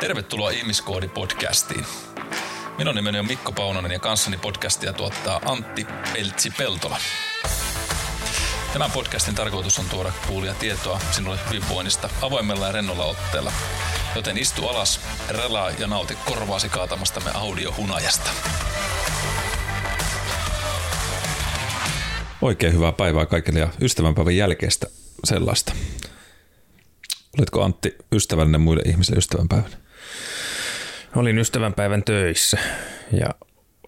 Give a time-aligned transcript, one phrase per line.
[0.00, 1.84] Tervetuloa Ihmiskoodi-podcastiin.
[2.78, 6.98] Minun nimeni on Mikko Paunonen ja kanssani podcastia tuottaa Antti Peltsi-Peltola.
[8.72, 13.52] Tämän podcastin tarkoitus on tuoda kuulia tietoa sinulle hyvinvoinnista avoimella ja rennolla otteella.
[14.16, 18.30] Joten istu alas, relaa ja nauti korvaasi kaatamastamme audiohunajasta.
[22.42, 24.86] Oikein hyvää päivää kaikille ja ystävänpäivän jälkeistä
[25.24, 25.72] sellaista.
[27.38, 29.83] Oletko Antti ystävällinen muille ihmisille ystävänpäivänä?
[31.16, 32.58] Olin ystävänpäivän töissä
[33.12, 33.26] ja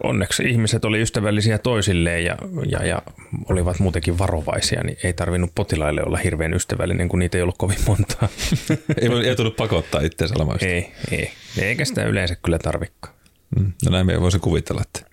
[0.02, 2.36] onneksi ihmiset oli ystävällisiä toisilleen ja,
[2.70, 3.02] ja, ja
[3.50, 7.78] olivat muutenkin varovaisia, niin ei tarvinnut potilaille olla hirveän ystävällinen, kun niitä ei ollut kovin
[7.86, 8.28] montaa.
[9.00, 11.32] ei, ei tullut pakottaa itseänsä olemaan Ei, ei.
[11.58, 13.14] Eikä sitä yleensä kyllä tarvikaan.
[13.56, 15.10] Mm, no näin me voisin kuvitella, että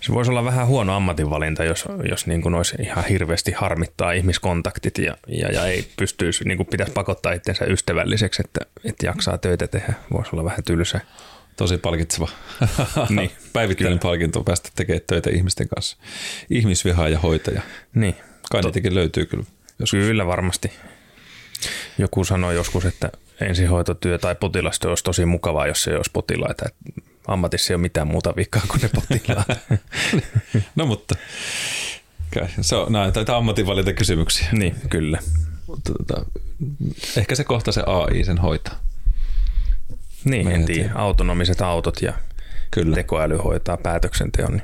[0.00, 4.98] se voisi olla vähän huono ammatinvalinta, jos, jos niin kuin olisi ihan hirveästi harmittaa ihmiskontaktit
[4.98, 9.66] ja, ja, ja ei pystyisi, niin kuin pitäisi pakottaa itsensä ystävälliseksi, että, että jaksaa töitä
[9.66, 9.94] tehdä.
[10.12, 11.00] Voisi olla vähän tylsä.
[11.56, 12.28] Tosi palkitseva.
[13.08, 13.30] niin.
[13.52, 14.10] Päivittäinen kyllä.
[14.10, 15.96] palkinto päästä tekemään töitä ihmisten kanssa.
[16.50, 17.62] Ihmisviha ja hoitaja.
[17.94, 18.14] Niin.
[18.50, 19.44] Kai niitäkin löytyy kyllä.
[19.78, 20.00] Joskus.
[20.00, 20.72] Kyllä varmasti.
[21.98, 23.10] Joku sanoi joskus, että
[23.40, 26.64] ensihoitotyö tai potilastyö olisi tosi mukavaa, jos se ei olisi potilaita
[27.26, 29.80] ammatissa ei ole mitään muuta vikaa kuin ne potilaat.
[30.76, 31.14] no mutta
[32.60, 34.48] se on näin, tämä ammatinvalinta kysymyksiä.
[34.52, 35.18] Niin, kyllä.
[35.66, 36.26] Mutta, tota,
[37.16, 38.80] ehkä se kohta se AI sen hoitaa.
[40.24, 40.92] Niin, en tiedä.
[40.94, 42.12] Autonomiset autot ja
[42.70, 42.94] kyllä.
[42.94, 44.52] tekoäly hoitaa päätöksenteon.
[44.52, 44.62] Niin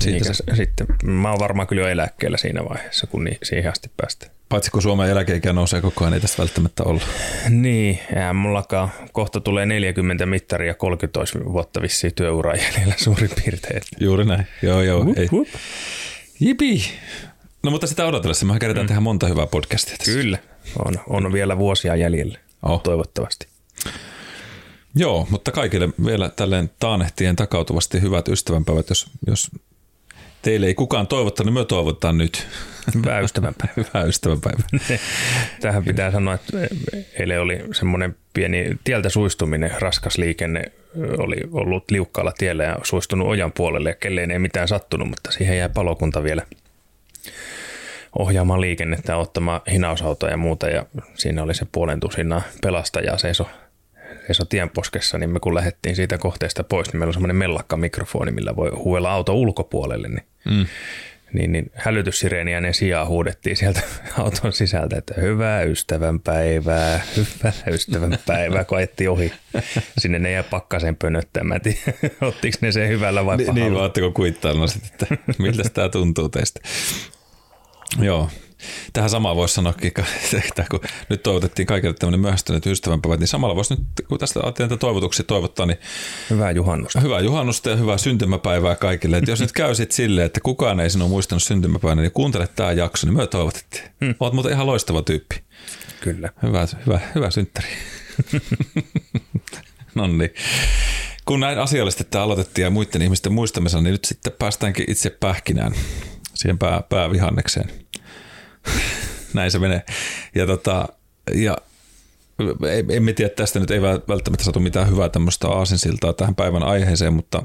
[0.00, 0.44] siitä se...
[0.54, 4.35] sitten, mä oon varmaan kyllä jo eläkkeellä siinä vaiheessa, kun niin, siihen asti päästään.
[4.48, 7.02] Paitsi kun Suomen eläkeikä nousee koko ajan, ei tästä välttämättä olla.
[7.48, 8.90] Niin, eihän mullakaan.
[9.12, 11.20] Kohta tulee 40 mittaria 30
[11.52, 13.82] vuotta vissiin työuraa jäljellä suurin piirtein.
[14.00, 15.04] Juuri näin, joo joo.
[15.04, 15.28] Wup, ei.
[15.32, 15.48] Wup.
[16.40, 16.84] Jipi.
[17.62, 18.88] No mutta sitä odotellessa, mehän kerätään mm.
[18.88, 20.12] tehdä monta hyvää podcastia tässä.
[20.12, 20.38] Kyllä,
[20.84, 22.82] on, on vielä vuosia jäljellä, oh.
[22.82, 23.46] toivottavasti.
[24.94, 29.50] Joo, mutta kaikille vielä tälleen taanehtien takautuvasti hyvät ystävänpäivät, jos, jos
[30.46, 32.48] teille ei kukaan toivottanut, me toivotaan nyt.
[32.94, 33.74] Hyvää ystävänpäivää.
[33.84, 34.66] Hyvää ystävänpäivää.
[35.60, 36.52] Tähän pitää sanoa, että
[37.18, 40.64] eilen oli semmoinen pieni tieltä suistuminen, raskas liikenne
[41.18, 45.58] oli ollut liukkaalla tiellä ja suistunut ojan puolelle ja kelleen ei mitään sattunut, mutta siihen
[45.58, 46.42] jäi palokunta vielä
[48.18, 53.48] ohjaamaan liikennettä ja ottamaan hinausautoja ja muuta ja siinä oli se puolen tusinaa pelastajaa seiso
[54.26, 58.32] seiso tienposkessa, niin me kun lähdettiin siitä kohteesta pois, niin meillä on semmoinen mellakka mikrofoni,
[58.32, 60.66] millä voi huuella auto ulkopuolelle, niin mm
[61.32, 63.80] niin, niin hälytyssireeniä sijaan huudettiin sieltä
[64.18, 69.32] auton sisältä, että hyvää ystävänpäivää, hyvää ystävänpäivää, kun ajettiin ohi.
[69.98, 71.60] Sinne ne jäi pakkasen pönöttämään.
[72.20, 73.54] Ottiko ne sen hyvällä vai pahalla?
[73.54, 75.06] Niin, niin vaan kuittailla että
[75.38, 76.60] miltä tämä tuntuu teistä.
[78.00, 78.30] Joo,
[78.92, 79.74] Tähän samaan voisi sanoa,
[80.48, 84.78] että kun nyt toivotettiin kaikille tämmöinen myöhästynyt ystävänpäivät, niin samalla voisi nyt, kun tästä ajattelin
[84.78, 85.78] toivotuksia toivottaa, niin
[86.30, 87.00] hyvää juhannusta.
[87.00, 89.16] Hyvää juhannusta ja hyvää syntymäpäivää kaikille.
[89.16, 92.72] Että jos nyt käy sitten silleen, että kukaan ei sinua muistanut syntymäpäivänä, niin kuuntele tämä
[92.72, 93.84] jakso, niin me toivotettiin.
[94.04, 94.14] Hmm.
[94.20, 95.36] Olet muuten ihan loistava tyyppi.
[96.00, 96.30] Kyllä.
[96.42, 97.68] Hyvä, hyvä, hyvä synttäri.
[99.94, 100.30] no niin
[101.24, 105.72] kun näin asiallisesti tämä aloitettiin ja muiden ihmisten muistamisella, niin nyt sitten päästäänkin itse pähkinään
[106.34, 107.70] siihen pää, päävihannekseen.
[109.34, 109.82] Näin se menee.
[110.34, 110.88] Ja, tota,
[111.34, 111.56] ja
[112.88, 117.42] emme tiedä, tästä nyt ei välttämättä saatu mitään hyvää tämmöistä aasinsiltaa tähän päivän aiheeseen, mutta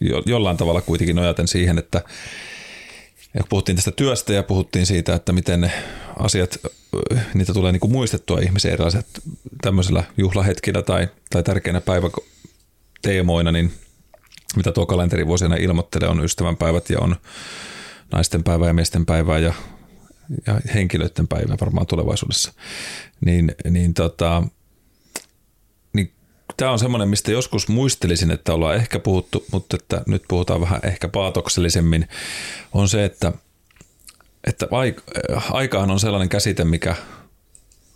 [0.00, 2.02] jo, jollain tavalla kuitenkin nojaten siihen, että
[3.48, 5.72] puhuttiin tästä työstä ja puhuttiin siitä, että miten ne
[6.18, 6.58] asiat,
[7.34, 9.06] niitä tulee niin kuin muistettua ihmisiä erilaiset
[9.62, 13.72] tämmöisellä juhlahetkillä tai, tai tärkeinä päiväteemoina, niin
[14.56, 17.16] mitä tuo kalenteri vuosina ilmoittelee, on ystävänpäivät ja on
[18.12, 19.54] naisten päivä ja miesten päivää ja
[20.46, 22.52] ja henkilöiden päivä varmaan tulevaisuudessa,
[23.24, 24.42] niin, niin, tota,
[25.92, 26.12] niin
[26.56, 30.80] tämä on semmoinen, mistä joskus muistelisin, että ollaan ehkä puhuttu, mutta että nyt puhutaan vähän
[30.82, 32.08] ehkä paatoksellisemmin,
[32.72, 33.32] on se, että,
[34.46, 34.68] että
[35.50, 36.96] aikahan on sellainen käsite, mikä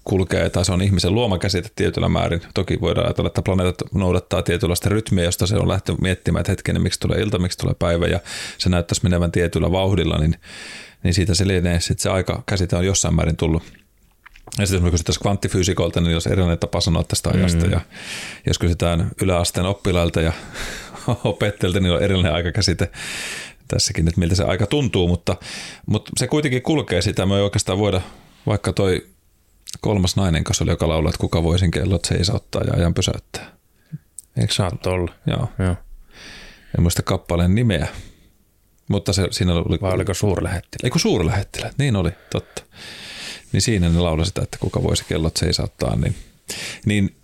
[0.05, 2.41] kulkee, tai se on ihmisen luoma käsite tietyllä määrin.
[2.55, 6.83] Toki voidaan ajatella, että planeetat noudattaa tietynlaista rytmiä, josta se on lähtenyt miettimään, että hetkinen,
[6.83, 8.21] miksi tulee ilta, miksi tulee päivä, ja
[8.59, 10.37] se näyttäisi menevän tietyllä vauhdilla, niin
[11.05, 13.63] niin siitä se lienee, että se aika käsite on jossain määrin tullut.
[14.59, 17.67] Ja sitten jos me kysytään kvanttifyysikolta, niin olisi erilainen tapa sanoa tästä ajasta.
[17.67, 17.73] Mm.
[17.73, 17.81] Ja
[18.47, 20.33] jos kysytään yläasteen oppilailta ja
[21.25, 22.91] opettajilta, niin on erilainen aikakäsite
[23.69, 25.37] tässäkin, että miltä se aika tuntuu, mutta,
[25.87, 27.27] mutta se kuitenkin kulkee sitä.
[27.27, 28.01] Me ei oikeastaan voida,
[28.47, 29.07] vaikka toi
[29.81, 33.53] kolmas nainen kanssa oli, joka laulaa, että kuka voisin kellot seisauttaa ja ajan pysäyttää.
[34.37, 35.13] Eikö Saat olla.
[35.27, 35.49] Joo.
[35.59, 35.77] Joo.
[36.79, 37.89] En muista kappaleen nimeä,
[38.89, 39.79] mutta se, siinä oli...
[39.81, 40.81] Vai oliko suurlähettilä?
[40.85, 41.71] Eikö suurlähettilä?
[41.79, 42.63] Niin oli, totta.
[43.53, 45.97] Niin siinä ne laulaa sitä, että kuka voisi kellot seisauttaa.
[45.97, 46.15] Niin,
[46.87, 47.15] niin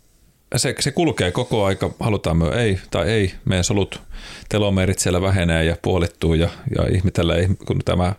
[0.57, 4.01] se, se kulkee koko aika, halutaan me ei tai ei, meidän solut,
[4.49, 8.15] telomerit siellä vähenee ja puolittuu ja, ja ihmetellään, kun tämä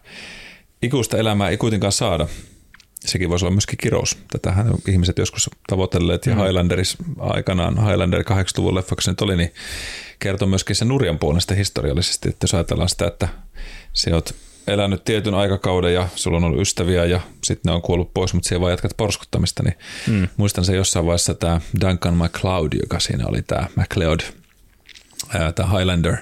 [0.82, 2.28] ikuista elämää ei kuitenkaan saada.
[3.00, 4.18] Sekin voisi olla myöskin kirous.
[4.32, 6.42] Tätähän ihmiset joskus tavoitelleet ja mm.
[6.42, 9.54] Highlanderis aikanaan, Highlander 80-luvun leffaksi nyt oli, niin
[10.22, 13.28] kertoo myöskin sen nurjan puolesta historiallisesti, että jos ajatellaan sitä, että
[13.94, 14.36] se oot
[14.68, 18.50] elänyt tietyn aikakauden ja sulla on ollut ystäviä ja sitten ne on kuollut pois, mutta
[18.50, 19.78] siellä vaan jatkat porskuttamista, niin
[20.08, 20.28] mm.
[20.38, 24.20] muistan se jossain vaiheessa tämä Duncan MacLeod, joka siinä oli tämä MacLeod,
[25.56, 26.18] tämä Highlander,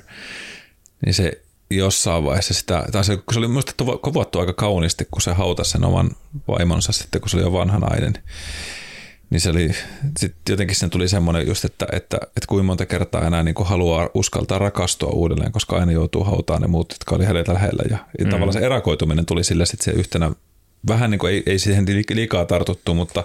[1.06, 1.42] niin se
[1.72, 5.86] jossain vaiheessa sitä, tai se, se oli minusta kovattu aika kauniisti, kun se hautasi sen
[5.86, 6.10] oman
[6.48, 8.14] vaimonsa sitten, kun se oli jo vanha nainen,
[9.30, 9.70] niin se oli,
[10.20, 13.68] sit jotenkin sen tuli semmoinen just, että, että, että kuinka monta kertaa enää niin kuin
[13.68, 17.84] haluaa uskaltaa rakastua uudelleen, koska aina joutuu hautaan ne muut, jotka oli hänellä lähellä.
[17.90, 18.32] Ja, ja mm.
[18.32, 20.32] tavallaan se erakoituminen tuli sille sitten se yhtenä,
[20.88, 23.24] vähän niin kuin ei, ei siihen liikaa tartuttu, mutta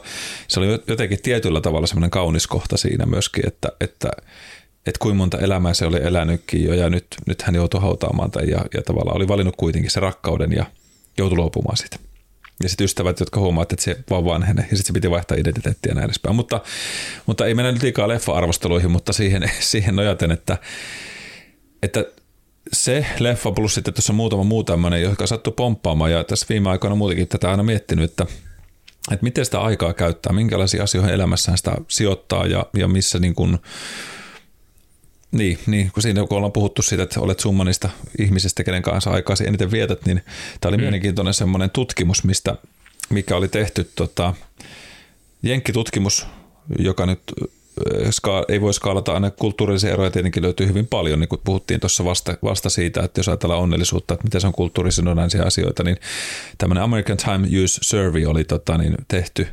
[0.48, 4.10] se oli jotenkin tietyllä tavalla semmoinen kaunis kohta siinä myöskin, että, että,
[4.86, 8.50] että kuinka monta elämää se oli elänytkin jo ja nyt, nyt hän joutui hautaamaan tai
[8.50, 10.66] ja, ja tavallaan oli valinnut kuitenkin se rakkauden ja
[11.18, 11.96] joutui luopumaan siitä
[12.62, 15.90] ja sitten ystävät, jotka huomaavat, että se vaan vanhenee, ja sitten se piti vaihtaa identiteettiä
[15.90, 16.36] ja näin edespäin.
[16.36, 16.60] Mutta,
[17.26, 20.58] mutta ei mennä nyt liikaa leffa-arvosteluihin, mutta siihen, siihen nojaten, että,
[21.82, 22.04] että
[22.72, 26.96] se leffa plus sitten tuossa muutama muu tämmöinen, joka sattui pomppaamaan, ja tässä viime aikoina
[26.96, 28.26] muutenkin tätä aina miettinyt, että,
[29.12, 33.58] että miten sitä aikaa käyttää, minkälaisia asioihin elämässään sitä sijoittaa ja, ja missä niin kuin,
[35.34, 39.10] niin, niin, kun siinä kun ollaan puhuttu siitä, että olet summa niistä ihmisistä, kenen kanssa
[39.10, 40.22] aikaasi eniten vietät, niin
[40.60, 40.82] tämä oli mm.
[40.82, 42.56] mielenkiintoinen semmoinen tutkimus, mistä,
[43.10, 44.34] mikä oli tehty tota,
[45.42, 46.26] jenkkitutkimus,
[46.78, 47.20] joka nyt
[48.10, 52.04] ska, ei voi skaalata aina kulttuurisia eroja, tietenkin löytyy hyvin paljon, niin kuin puhuttiin tuossa
[52.04, 55.96] vasta, vasta siitä, että jos ajatellaan onnellisuutta, että miten se on kulttuurisidonnaisia asioita, niin
[56.58, 59.48] tämmöinen American Time Use Survey oli tota, niin tehty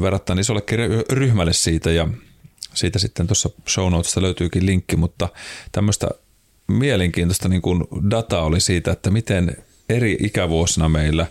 [0.00, 0.62] verrattain isolle
[1.10, 2.08] ryhmälle siitä, ja
[2.74, 5.28] siitä sitten tuossa show notesta löytyykin linkki, mutta
[5.72, 6.08] tämmöistä
[6.68, 9.56] mielenkiintoista niin kuin dataa oli siitä, että miten
[9.88, 11.26] eri ikävuosina meillä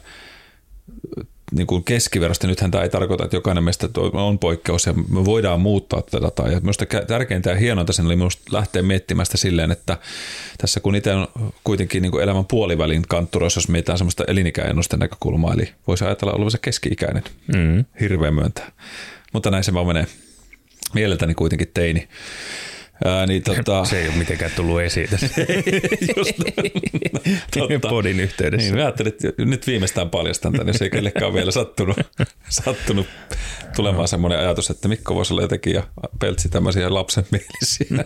[1.52, 5.62] niin kuin keskiverrosti, nythän tämä ei tarkoita, että jokainen meistä on poikkeus ja me voidaan
[5.62, 6.48] muuttaa tätä dataa.
[6.48, 9.98] Ja minusta tärkeintä ja hienointa sen oli minusta lähteä miettimään sitä silleen, että
[10.58, 11.28] tässä kun itse on
[11.64, 16.58] kuitenkin niin kuin elämän puolivälin kantturoissa, jos mietitään sellaista elinikäennusten näkökulmaa, eli voisi ajatella olevansa
[16.58, 17.24] keski-ikäinen.
[17.48, 17.86] Mm.
[18.00, 18.72] Hirveän myöntää.
[19.34, 20.08] Mutta näin se vaan menee
[20.94, 22.08] mieleltäni kuitenkin teini.
[23.06, 23.86] Ää, niin tota...
[23.90, 25.28] Se ei ole mitenkään tullut esiin tässä.
[26.18, 26.32] Just,
[27.54, 27.90] totta.
[27.90, 28.66] Podin yhteydessä.
[28.66, 31.98] Niin, mä ajattelin, että nyt viimeistään paljastan tämän, jos ei kellekään vielä sattunut,
[32.50, 33.08] sattunut
[33.76, 35.84] tulemaan semmoinen ajatus, että Mikko voisi olla jotenkin ja
[36.20, 38.06] peltsi tämmöisiä lapsen mielisiä.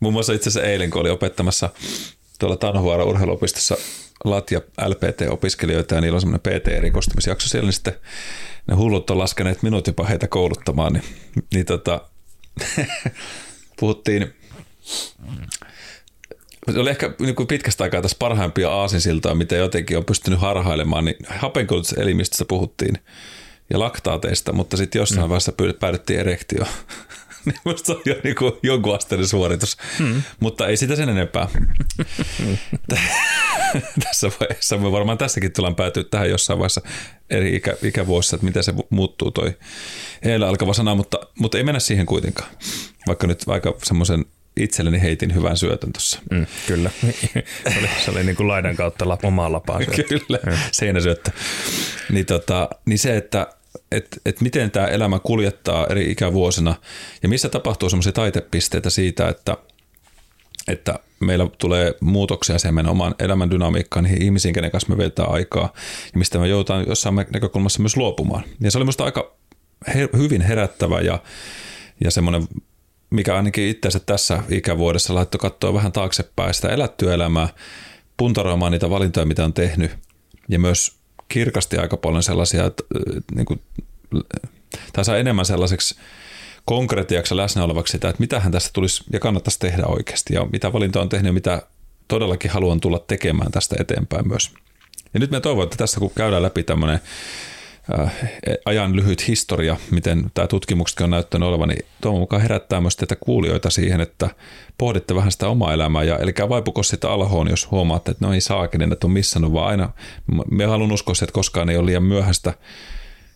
[0.00, 1.70] Muun muassa itse asiassa eilen, kun oli opettamassa
[2.38, 3.76] tuolla Tanhuara urheiluopistossa
[4.24, 7.94] Latja LPT-opiskelijoita ja niillä on semmoinen PT-erikoistumisjakso siellä, niin sitten
[8.70, 11.04] ne hullut on laskeneet minut jopa heitä kouluttamaan, niin,
[11.54, 12.00] niin tota,
[13.80, 14.34] puhuttiin,
[16.72, 21.04] se oli ehkä niin kuin pitkästä aikaa tässä parhaimpia aasinsiltoja, mitä jotenkin on pystynyt harhailemaan,
[21.04, 22.98] niin hapenkulutuselimistöstä puhuttiin
[23.70, 25.28] ja laktaateista, mutta sitten jossain mm.
[25.28, 26.64] vaiheessa päädyttiin erektio.
[27.44, 30.22] Niin musta on jo niin kuin jonkun asteinen suoritus, mm.
[30.40, 31.48] mutta ei sitä sen enempää.
[34.04, 36.80] tässä vaiheessa me varmaan tässäkin tullaan päätyä tähän jossain vaiheessa
[37.30, 39.56] eri ikä, ikävuosissa, että miten se muuttuu toi
[40.24, 42.50] heillä alkava sana, mutta, mutta ei mennä siihen kuitenkaan,
[43.06, 44.24] vaikka nyt aika semmoisen
[44.56, 46.20] itselleni heitin hyvän syötön tuossa.
[46.30, 46.90] Mm, kyllä.
[47.72, 50.52] se oli, se oli niin kuin laidan kautta lap, omaa lapaa Kyllä, mm.
[50.72, 51.30] seinäsyöttö.
[52.10, 53.46] Niin, tota, niin se, että
[53.92, 56.74] et, et miten tämä elämä kuljettaa eri ikävuosina
[57.22, 59.56] ja missä tapahtuu semmoisia taitepisteitä siitä, että–
[60.68, 65.30] että meillä tulee muutoksia siihen meidän oman elämän dynamiikkaan niihin ihmisiin, kenen kanssa me vietetään
[65.30, 65.72] aikaa
[66.12, 68.44] ja mistä me joudutaan jossain näkökulmassa myös luopumaan.
[68.60, 69.34] Ja se oli minusta aika
[69.88, 71.22] her- hyvin herättävä ja,
[72.04, 72.48] ja semmoinen,
[73.10, 77.48] mikä ainakin itseänsä tässä ikävuodessa laittoi katsoa vähän taaksepäin sitä elättyä elämää,
[78.16, 79.90] puntaroimaan niitä valintoja, mitä on tehnyt
[80.48, 80.99] ja myös
[81.30, 82.82] kirkasti aika paljon sellaisia, että,
[83.34, 83.60] niin kuin,
[84.92, 85.96] tai saa enemmän sellaiseksi
[86.64, 90.72] konkretiaksi läsnä olevaksi sitä, että mitä hän tästä tulisi ja kannattaisi tehdä oikeasti ja mitä
[90.72, 91.62] valinta on tehnyt ja mitä
[92.08, 94.50] todellakin haluan tulla tekemään tästä eteenpäin myös.
[95.14, 97.00] Ja nyt me toivon, että tässä kun käydään läpi tämmöinen
[98.64, 103.16] ajan lyhyt historia, miten tämä tutkimuksetkin on näyttänyt olevan, niin toivon mukaan herättää myös teitä
[103.16, 104.30] kuulijoita siihen, että
[104.78, 108.40] pohditte vähän sitä omaa elämää ja eli vaipuko sitä alhoon, jos huomaatte, että no ei
[108.40, 109.88] saakin, että on missannut, vaan aina
[110.50, 112.54] me haluan uskoa, että koskaan ei ole liian myöhäistä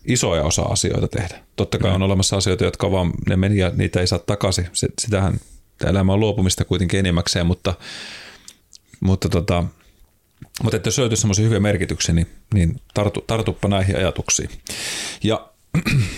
[0.05, 1.35] isoja osa asioita tehdä.
[1.55, 4.67] Totta kai on olemassa asioita, jotka vaan ne meni ja niitä ei saa takaisin.
[4.73, 5.39] Sitähän
[5.77, 7.73] tämä elämä on luopumista kuitenkin enimmäkseen, mutta,
[8.99, 9.63] mutta, tota,
[10.63, 14.49] mutta että jos löytyy semmoisia hyviä merkityksiä, niin, niin tartu, tartuppa näihin ajatuksiin.
[15.23, 15.49] Ja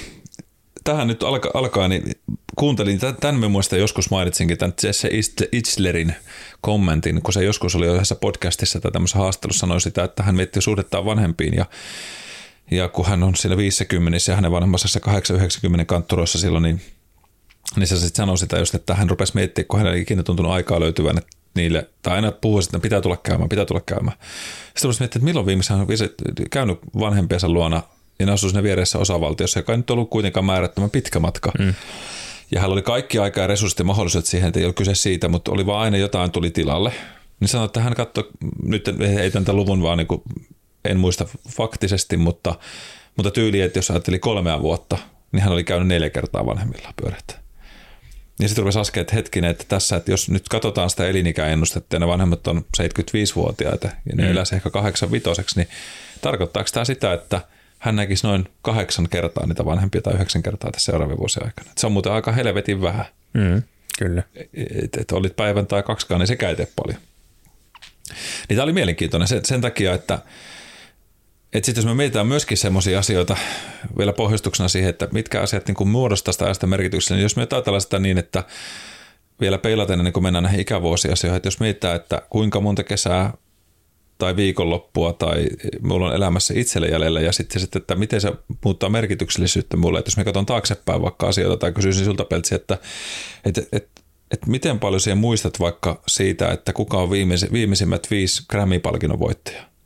[0.84, 2.12] tähän nyt alka, alkaa, niin
[2.56, 5.10] kuuntelin, tämän me muista joskus mainitsinkin, tämän Jesse
[5.51, 6.15] Itzlerin
[6.62, 10.62] kommentin, kun se joskus oli yhdessä podcastissa tai tämmöisessä haastattelussa sanoi sitä, että hän miettii
[10.62, 11.65] suhdettaan vanhempiin ja
[12.72, 16.82] ja kun hän on siinä 50 ja hänen vanhemmassa 890 kantturoissa silloin, niin,
[17.75, 20.51] niin se sitten sanoi sitä just, että hän rupesi miettimään, kun hänellä ei ikinä tuntunut
[20.51, 24.18] aikaa löytyvän että niille, tai aina puhuu, että pitää tulla käymään, pitää tulla käymään.
[24.20, 25.88] Sitten rupesi miettimään, että milloin viimeksi hän on
[26.52, 27.84] käynyt vanhempiensa luona
[28.20, 31.52] ja ne asui siinä vieressä osavaltiossa, joka ei nyt ollut kuitenkaan määrättömän pitkä matka.
[31.60, 31.74] Mm.
[32.52, 35.28] Ja hänellä oli kaikki aika ja resurssit ja mahdollisuudet siihen, että ei ole kyse siitä,
[35.28, 36.94] mutta oli vaan aina jotain tuli tilalle.
[37.40, 38.30] Niin sanoi, että hän katsoi,
[38.64, 38.88] nyt
[39.20, 40.22] ei tämän luvun vaan niin kuin
[40.86, 42.56] en muista faktisesti, mutta,
[43.16, 44.98] mutta tyyli, että jos ajatteli kolmea vuotta,
[45.32, 47.47] niin hän oli käynyt neljä kertaa vanhemmilla pyörähtää.
[48.39, 52.08] Ja sitten rupesi askeet hetkinen, että tässä, että jos nyt katsotaan sitä elinikäennustetta ja ne
[52.08, 54.32] vanhemmat on 75-vuotiaita ja ne mm.
[54.32, 55.67] eläisi ehkä 85 niin
[56.22, 57.41] tarkoittaako tämä sitä, että
[57.79, 61.70] hän näkisi noin kahdeksan kertaa niitä vanhempia tai yhdeksän kertaa tässä seuraavien vuosien aikana.
[61.77, 63.06] se on muuten aika helvetin vähän.
[63.34, 63.63] Mm,
[64.00, 64.24] kyllä.
[64.84, 67.00] Että et olit päivän tai kaksikaan, niin sekä ei tee paljon.
[68.50, 70.20] Niin tämä oli mielenkiintoinen sen, sen takia, että
[71.54, 73.38] että sitten jos me mietitään myöskin semmoisia asioita
[73.98, 77.48] vielä pohjustuksena siihen, että mitkä asiat niin kuin muodostaa sitä ajasta merkityksellä, niin jos me
[77.51, 78.44] ajatellaan sitä niin, että
[79.42, 83.34] vielä peilaten niin kun mennään näihin ikävuosiasioihin, että jos mietitään, että kuinka monta kesää
[84.18, 85.48] tai viikonloppua tai
[85.82, 88.34] mulla on elämässä itselle jäljellä ja sitten, sitten että miten se
[88.66, 92.77] muuttaa merkityksellisyyttä mulle, että jos me katson taaksepäin vaikka asioita tai kysyisin sulta Peltsi, että,
[93.46, 94.01] että, että,
[94.32, 97.10] että miten paljon siihen muistat vaikka siitä, että kuka on
[97.51, 99.77] viimeisimmät viisi Grammy-palkinnon voittajaa?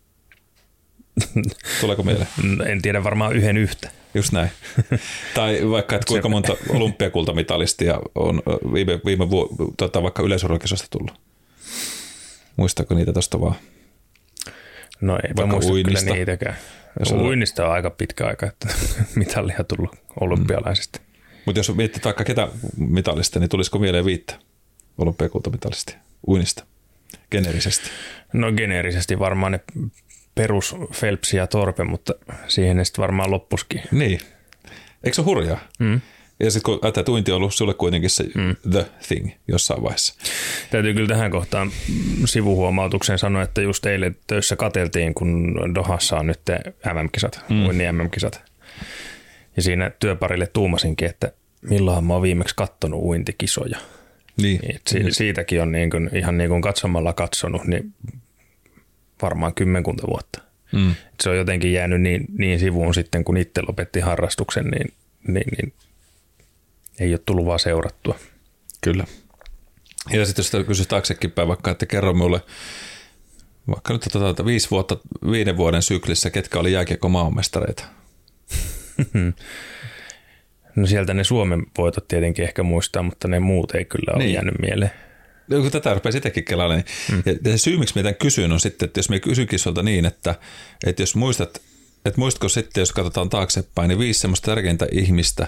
[1.82, 2.28] Tuleeko mieleen?
[2.66, 3.90] En tiedä varmaan yhden yhtä.
[4.14, 4.50] Just näin.
[5.36, 8.42] tai vaikka, että kuinka monta olympiakultamitalistia on
[8.74, 11.22] viime, viime vuo, tota, vaikka yleisurheilukisosta tullut.
[12.58, 13.56] Muistaako niitä tuosta vaan?
[15.02, 16.06] No ei vaikka muista uinnista.
[16.06, 16.56] kyllä niitäkään.
[17.00, 18.68] Jos uinnista on aika pitkä aika, että
[19.16, 21.00] mitallia tullut olympialaisista.
[21.00, 21.06] Mm.
[21.46, 24.36] Mutta jos miettii vaikka ketä mitallista, niin tulisiko mieleen viittä
[24.98, 26.64] olympiakultamitalistia uinnista?
[27.32, 27.90] Geneerisesti.
[28.34, 29.60] No geneerisesti varmaan ne
[30.36, 32.14] perus Phelps ja Torpe, mutta
[32.48, 33.82] siihen ne sitten varmaan loppuskin.
[33.92, 34.20] Niin.
[35.04, 35.60] Eikö se ole hurjaa?
[35.80, 36.02] Mm.
[36.40, 38.56] Ja sitten kun ajattelee, että uinti on ollut sulle kuitenkin se mm.
[38.72, 40.14] the thing jossain vaiheessa.
[40.72, 41.72] Täytyy kyllä tähän kohtaan
[42.26, 46.42] sivuhuomautuksen sanoa, että just eilen töissä kateltiin, kun Dohassa on nyt
[46.94, 47.66] MM-kisat, mm.
[47.66, 48.42] uinnin MM-kisat.
[49.56, 53.78] Ja siinä työparille tuumasinkin, että milloin mä oon viimeksi kattonut uintikisoja.
[54.42, 54.60] Niin.
[54.62, 55.14] niin si- niin.
[55.14, 57.94] Siitäkin on niin kuin, ihan niin kuin katsomalla katsonut, niin
[59.22, 60.42] varmaan kymmenkunta vuotta.
[60.72, 60.96] Mm.
[61.24, 64.94] Se on jotenkin jäänyt niin, niin sivuun sitten, kun itse lopetti harrastuksen, niin,
[65.28, 65.74] niin, niin
[67.00, 68.20] ei ole tullut vaan seurattua.
[68.82, 69.04] Kyllä.
[70.12, 72.42] Ja sitten jos sitä kysyisi taaksekin päin vaikka, että kerro mulle
[73.68, 74.98] vaikka nyt otetaan viisi vuotta,
[75.32, 77.84] viiden vuoden syklissä, ketkä oli jääkiekko maailmanmestareita?
[80.76, 84.34] no sieltä ne Suomen voitot tietenkin ehkä muistaa, mutta ne muut ei kyllä ole niin.
[84.34, 84.92] jäänyt mieleen
[85.60, 87.52] kun tätä rupeaa itsekin kelailemaan, niin mm.
[87.52, 90.36] ja se syy, miksi meidän kysyn, on sitten, että jos me kysynkin sulta niin, että,
[90.86, 91.62] että jos muistat,
[92.06, 95.48] että muistatko sitten, jos katsotaan taaksepäin, niin viisi semmoista tärkeintä ihmistä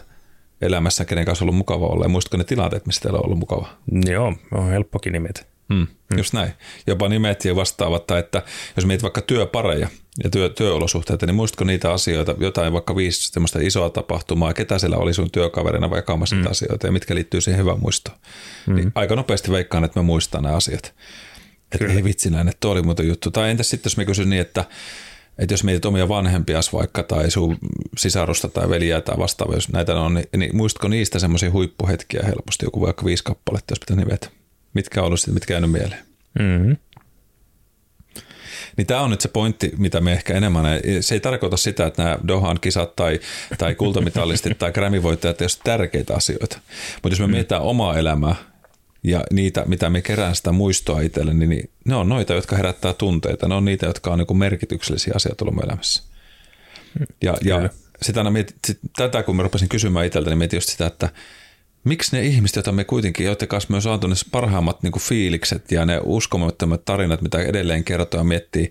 [0.61, 3.39] elämässä, kenen kanssa on ollut mukava olla, ja muistatko ne tilanteet, missä teillä on ollut
[3.39, 3.67] mukava?
[4.05, 5.52] Joo, on helppokin nimet.
[5.69, 5.87] Mm.
[6.17, 6.53] Just näin.
[6.87, 8.41] Jopa nimet ja vastaavat, tai että
[8.75, 9.87] jos mietit vaikka työpareja
[10.23, 14.97] ja työ, työolosuhteita, niin muistatko niitä asioita, jotain vaikka viisi semmoista isoa tapahtumaa, ketä siellä
[14.97, 16.47] oli sun työkaverina vai jakamassa mm.
[16.49, 18.17] asioita ja mitkä liittyy siihen hyvään muistoon.
[18.67, 18.75] Mm.
[18.75, 20.93] Niin aika nopeasti veikkaan, että me muistaa nämä asiat.
[21.71, 23.31] Että ei vitsinään, että oli muuta juttu.
[23.31, 24.65] Tai entäs sitten, jos me kysyn niin, että
[25.37, 27.57] että jos mietit omia vanhempias vaikka tai sun
[27.97, 32.65] sisarusta tai veliä tai vastaavaa, jos näitä on, niin, niin muistatko niistä semmoisia huippuhetkiä helposti,
[32.65, 34.29] joku vaikka viisi kappaletta, jos pitää nimetä?
[34.73, 36.05] Mitkä on ollut sitten, mitkä jäänyt mieleen.
[36.39, 36.77] Mm-hmm.
[38.77, 40.65] Niin tämä on nyt se pointti, mitä me ehkä enemmän,
[41.01, 43.19] se ei tarkoita sitä, että nämä Dohan kisat tai,
[43.57, 46.59] tai kultamitalistit tai Grammy-voittajat ei ole tärkeitä asioita.
[46.93, 47.31] Mutta jos me mm.
[47.31, 48.35] mietitään omaa elämää
[49.03, 53.47] ja niitä, mitä me kerään sitä muistoa itselle, niin ne on noita, jotka herättää tunteita.
[53.47, 56.03] Ne on niitä, jotka on niin merkityksellisiä asioita ollut elämässä.
[57.23, 57.69] Ja, ja
[58.01, 58.23] sitä,
[58.65, 61.09] sit, tätä kun mä rupesin kysymään itseltä, niin mietin just sitä, että–
[61.83, 65.03] miksi ne ihmiset, joita me kuitenkin, joiden kanssa me on saatu ne parhaimmat niin kuin
[65.03, 68.63] fiilikset ja ne uskomattomat tarinat, mitä edelleen kertoo ja miettii,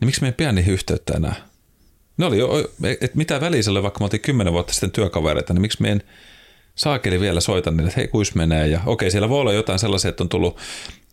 [0.00, 1.34] niin miksi me ei pidä niihin yhteyttä enää?
[2.16, 5.60] Ne oli jo, että mitä väliä oli, vaikka me oltiin kymmenen vuotta sitten työkavereita, niin
[5.60, 6.02] miksi me en
[6.74, 8.68] saakeli vielä soita niille, että hei, kuis menee.
[8.68, 10.58] Ja okei, siellä voi olla jotain sellaisia, että on tullut,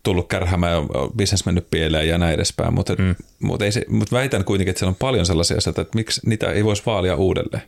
[0.02, 0.82] tullut kärhämään ja
[1.16, 3.14] bisnes mennyt pieleen ja näin edespäin, mutta, mm.
[3.42, 6.52] mutta, ei se, mutta väitän kuitenkin, että siellä on paljon sellaisia asioita, että miksi niitä
[6.52, 7.62] ei voisi vaalia uudelleen.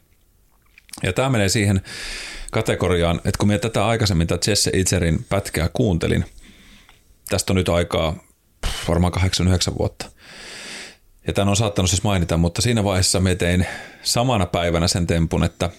[1.02, 1.80] Ja tämä menee siihen,
[2.52, 6.24] kategoriaan, että kun minä tätä aikaisemmin tätä Jesse Itzerin pätkää kuuntelin,
[7.28, 8.16] tästä on nyt aikaa
[8.88, 10.06] varmaan 8-9 vuotta.
[11.26, 13.66] Ja tämän on saattanut siis mainita, mutta siinä vaiheessa me tein
[14.02, 15.70] samana päivänä sen tempun, että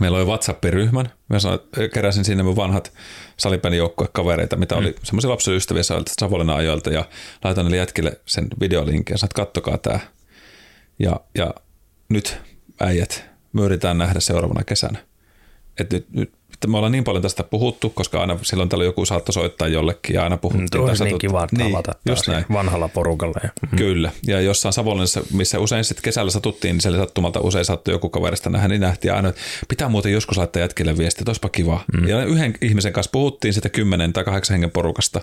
[0.00, 1.12] Meillä oli WhatsApp-ryhmän.
[1.28, 1.60] Mä sanoin,
[1.94, 2.92] keräsin sinne mun vanhat
[4.12, 4.96] kavereita, mitä oli mm.
[5.02, 5.82] semmoisia lapsen ystäviä
[6.20, 7.04] Savonlinnan ajoilta ja
[7.44, 10.00] laitan niille jätkille sen videolinkin ja sanoin, että kattokaa tää.
[10.98, 11.54] Ja, ja
[12.08, 12.40] nyt
[12.80, 14.98] äijät, me yritetään nähdä seuraavana kesänä.
[15.78, 16.32] Et nyt, nyt
[16.66, 20.22] me ollaan niin paljon tästä puhuttu, koska aina silloin tällä joku saattoi soittaa jollekin ja
[20.22, 20.82] aina puhuttiin.
[20.82, 21.76] Mm, tästä niin kiva niin,
[22.08, 22.44] just näin.
[22.52, 23.40] vanhalla porukalla.
[23.42, 23.78] Ja, mm.
[23.78, 28.08] Kyllä, ja jossain Savonlinnassa, missä usein sitten kesällä satuttiin, niin siellä sattumalta usein sattui joku
[28.08, 31.84] kaverista nähdä, niin nähtiin aina, että pitää muuten joskus laittaa jätkille viestiä, että olisipa kiva.
[31.92, 32.08] Mm.
[32.08, 35.20] Ja yhden ihmisen kanssa puhuttiin sitä kymmenen tai kahdeksan hengen porukasta.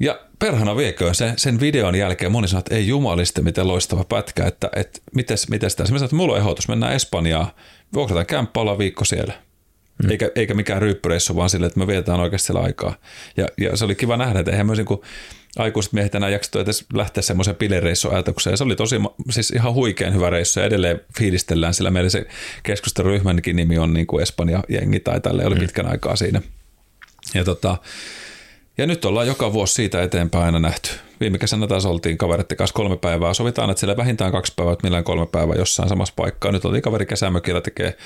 [0.00, 4.46] Ja perhana viekö sen, sen videon jälkeen moni sanoi, että ei jumaliste, miten loistava pätkä,
[4.46, 5.92] että, että mites, mites tässä.
[5.92, 7.50] Mä sanoin, että mulla on ehdotus, mennään Espanjaan,
[7.94, 9.34] vuokrataan kämppä, ollaan viikko siellä.
[10.02, 10.10] Mm.
[10.10, 12.94] Eikä, eikä mikään ryyppyreissu, vaan sille, että me vietetään oikeasti siellä aikaa.
[13.36, 15.00] Ja, ja se oli kiva nähdä, että eihän myös niin
[15.56, 18.58] aikuiset miehet enää jaksettu edes lähteä semmoiseen bilereissuajatukseen.
[18.58, 18.96] Se oli tosi,
[19.30, 22.26] siis ihan huikean hyvä reissu ja edelleen fiilistellään, sillä meillä se
[22.62, 25.60] keskusteluryhmänkin nimi on niin kuin Espanja-jengi tai tälle oli mm.
[25.60, 26.42] pitkän aikaa siinä.
[27.34, 27.76] Ja tota,
[28.78, 30.90] ja nyt ollaan joka vuosi siitä eteenpäin aina nähty.
[31.20, 33.34] Viime kesänä taas oltiin kavereiden kanssa kolme päivää.
[33.34, 36.52] Sovitaan, että siellä vähintään kaksi päivää, että millään kolme päivää jossain samassa paikkaa.
[36.52, 37.96] Nyt oltiin kaveri kesämökillä tekee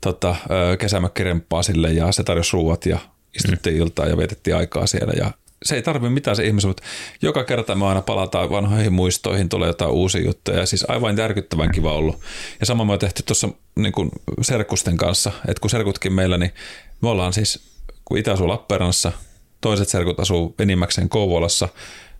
[0.00, 0.36] tota,
[0.78, 2.98] kesämökkiremppaa sille ja se tarjosi ruuat ja
[3.36, 3.82] istuttiin mm.
[3.82, 5.12] iltaa ja vietettiin aikaa siellä.
[5.16, 5.30] Ja
[5.62, 6.82] se ei tarvi mitään se ihmisen, mutta
[7.22, 10.58] joka kerta me aina palataan vanhoihin muistoihin, tulee jotain uusia juttuja.
[10.58, 12.20] Ja siis aivan järkyttävän kiva ollut.
[12.60, 13.92] Ja sama me on tehty tuossa niin
[14.42, 16.52] serkusten kanssa, että kun serkutkin meillä, niin
[17.02, 17.60] me ollaan siis,
[18.04, 19.12] kun itä asuu Lappeenrannassa–
[19.60, 21.68] toiset serkut asuu enimmäkseen Kouvolassa,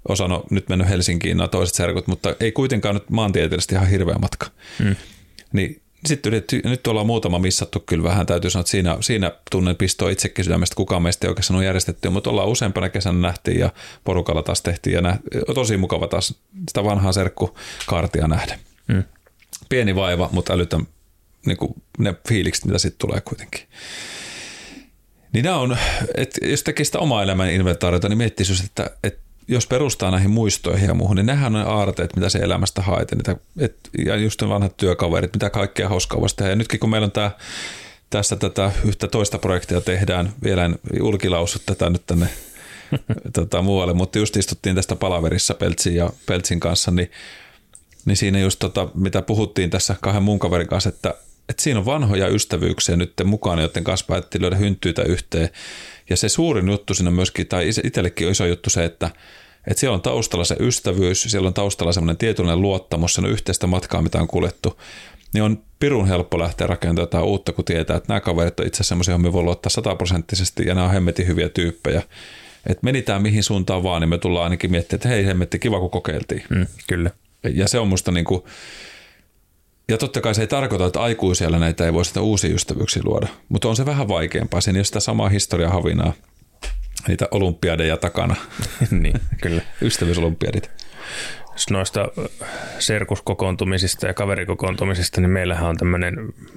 [0.09, 4.15] osa on nyt mennyt Helsinkiin nämä toiset serkut, mutta ei kuitenkaan nyt maantieteellisesti ihan hirveä
[4.15, 4.47] matka.
[4.79, 4.97] Mm.
[5.53, 9.77] Niin sitten yritetty, nyt ollaan muutama missattu kyllä vähän, täytyy sanoa, että siinä, siinä tunnen
[9.77, 13.71] pistoa itsekin sydämestä, kukaan meistä ei oikeastaan ole järjestetty, mutta ollaan useampana kesänä nähtiin ja
[14.05, 15.19] porukalla taas tehtiin ja nä,
[15.55, 16.35] tosi mukava taas
[16.69, 18.59] sitä vanhaa serkkukaartia nähdä.
[18.87, 19.05] Mm.
[19.69, 20.87] Pieni vaiva, mutta älytön
[21.47, 23.61] niin kuin ne fiilikset, mitä sitten tulee kuitenkin.
[25.33, 25.77] Niin nämä on,
[26.15, 30.89] että jos tekee sitä omaa elämän inventaariota, niin miettisi, että, että jos perustaa näihin muistoihin
[30.89, 33.13] ja muuhun, niin nehän on ne aarteet, mitä se elämästä haet.
[33.13, 33.37] Niitä,
[34.07, 36.51] ja just ne vanhat työkaverit, mitä kaikkea hauskaa voisi tehdä.
[36.53, 37.31] Ja nytkin kun meillä on tämä,
[38.11, 42.29] tässä tätä yhtä toista projektia tehdään, vielä en ulkilausut tätä nyt tänne
[43.35, 47.11] tota, muualle, mutta just istuttiin tästä palaverissa Peltsin ja Peltsin kanssa, niin,
[48.05, 51.15] niin siinä just tota, mitä puhuttiin tässä kahden muun kaverin kanssa, että
[51.49, 55.49] että siinä on vanhoja ystävyyksiä nyt mukana, joiden kanssa päätettiin löydä hynttyitä yhteen.
[56.11, 59.11] Ja se suurin juttu siinä myöskin, tai itsellekin on iso juttu se, että,
[59.67, 63.67] että siellä on taustalla se ystävyys, siellä on taustalla semmoinen tietynlainen luottamus, se on yhteistä
[63.67, 64.81] matkaa, mitä on kuljettu.
[65.35, 68.77] Niin on pirun helppo lähteä rakentamaan jotain uutta, kun tietää, että nämä kaverit on itse
[68.77, 72.03] asiassa semmoisia, me voi luottaa sataprosenttisesti, ja nämä on hemmetin hyviä tyyppejä.
[72.67, 75.91] Että menitään mihin suuntaan vaan, niin me tullaan ainakin miettimään, että hei hemmetti, kiva kun
[75.91, 76.43] kokeiltiin.
[76.49, 77.11] Mm, kyllä.
[77.55, 78.43] Ja se on musta niin kuin,
[79.89, 83.27] ja totta kai se ei tarkoita, että aikuisella näitä ei voi sitä uusia ystävyyksiä luoda,
[83.49, 84.61] mutta on se vähän vaikeampaa.
[84.61, 86.13] Siinä ei ole sitä samaa historiahavinaa,
[87.09, 88.37] niitä olympiadeja takana.
[88.91, 89.63] niin, kyllä.
[89.83, 90.71] Ystävyysolympiadit.
[91.71, 92.09] Noista
[92.79, 96.15] serkuskokoontumisista ja kaverikokoontumisista, niin meillähän on tämmöinen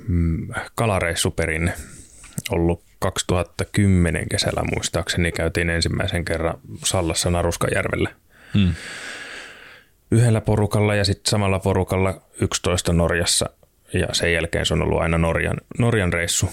[0.08, 1.74] mm, kalareissuperinne
[2.50, 5.32] ollut 2010 kesällä muistaakseni.
[5.32, 8.10] Käytiin ensimmäisen kerran Sallassa Naruskajärvellä.
[8.54, 8.74] Hmm
[10.12, 13.50] yhdellä porukalla ja sitten samalla porukalla 11 Norjassa
[13.94, 16.50] ja sen jälkeen se on ollut aina Norjan, Norjan reissu.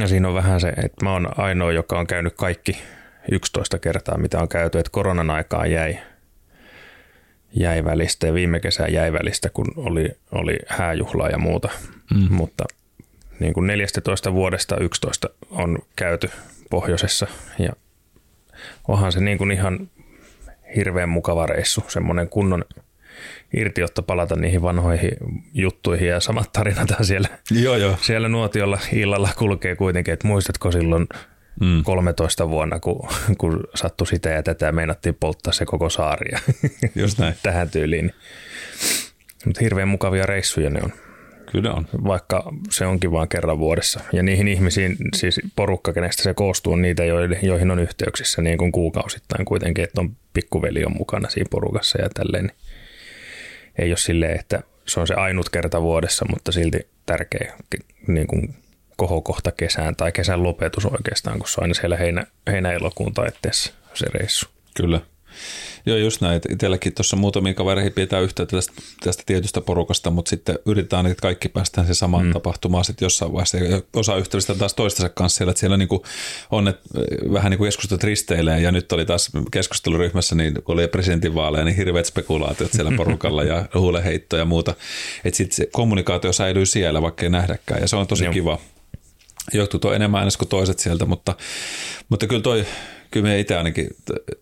[0.00, 2.78] Ja siinä on vähän se, että mä oon ainoa, joka on käynyt kaikki
[3.32, 5.98] 11 kertaa, mitä on käyty, että koronan aikaan jäi,
[7.52, 11.68] jäi välistä ja viime kesä jäi välistä, kun oli, oli hääjuhlaa ja muuta.
[12.14, 12.34] Mm.
[12.34, 12.64] Mutta
[13.40, 16.30] niin kuin 14 vuodesta 11 on käyty
[16.70, 17.26] pohjoisessa
[17.58, 17.72] ja
[18.88, 19.90] onhan se niin kuin ihan
[20.76, 22.64] hirveän mukava reissu, semmoinen kunnon
[23.56, 25.10] irtiotto palata niihin vanhoihin
[25.54, 27.96] juttuihin ja samat tarinat siellä, joo, joo.
[28.00, 31.06] siellä nuotiolla illalla kulkee kuitenkin, että muistatko silloin
[31.60, 31.82] mm.
[31.84, 33.08] 13 vuonna, kun,
[33.38, 36.30] kun sattui sitä ja tätä meinattiin polttaa se koko saari
[36.94, 37.34] Just näin.
[37.42, 38.12] tähän tyyliin.
[39.44, 40.92] Mutta hirveän mukavia reissuja ne on.
[41.56, 41.86] Kyllä on.
[42.04, 44.00] Vaikka se onkin vain kerran vuodessa.
[44.12, 47.04] Ja niihin ihmisiin, siis porukka, kenestä se koostuu, on niitä,
[47.42, 52.08] joihin on yhteyksissä niin kuin kuukausittain kuitenkin, että on pikkuveli on mukana siinä porukassa ja
[52.14, 52.44] tälleen.
[52.44, 52.56] Niin
[53.78, 57.54] ei ole silleen, että se on se ainut kerta vuodessa, mutta silti tärkeä
[58.06, 58.54] niin kuin
[58.96, 64.06] kohokohta kesään tai kesän lopetus oikeastaan, kun se on aina siellä heinä, heinä-elokuun taitteessa se
[64.14, 64.48] reissu.
[64.76, 65.00] Kyllä.
[65.86, 66.40] Joo, just näin.
[66.50, 68.72] Itselläkin tuossa muutamia kavereihin pidetään yhteyttä tästä,
[69.04, 72.32] tästä tietystä porukasta, mutta sitten yritetään, että kaikki päästään se samaan mm.
[72.32, 73.58] tapahtumaan sitten jossain vaiheessa.
[73.58, 76.02] Ja osa ystävistä taas toistensa kanssa siellä, että siellä niin kuin
[76.50, 76.88] on, että
[77.32, 81.76] vähän niin kuin keskustelut risteilee ja nyt oli taas keskusteluryhmässä, niin kun oli presidentinvaaleja, niin
[81.76, 84.74] hirveät spekulaatiot siellä porukalla ja huuleheitto ja muuta.
[85.24, 88.32] Että sitten se kommunikaatio säilyy siellä, vaikka ei nähdäkään ja se on tosi Joo.
[88.32, 88.58] kiva.
[89.52, 91.34] Jotkut on enemmän äänes kuin toiset sieltä, mutta,
[92.08, 92.66] mutta kyllä toi,
[93.10, 93.88] kyllä me itse ainakin,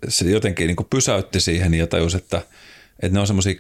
[0.09, 2.43] se jotenkin niin pysäytti siihen ja tajus, että,
[3.03, 3.55] että ne on semmoisia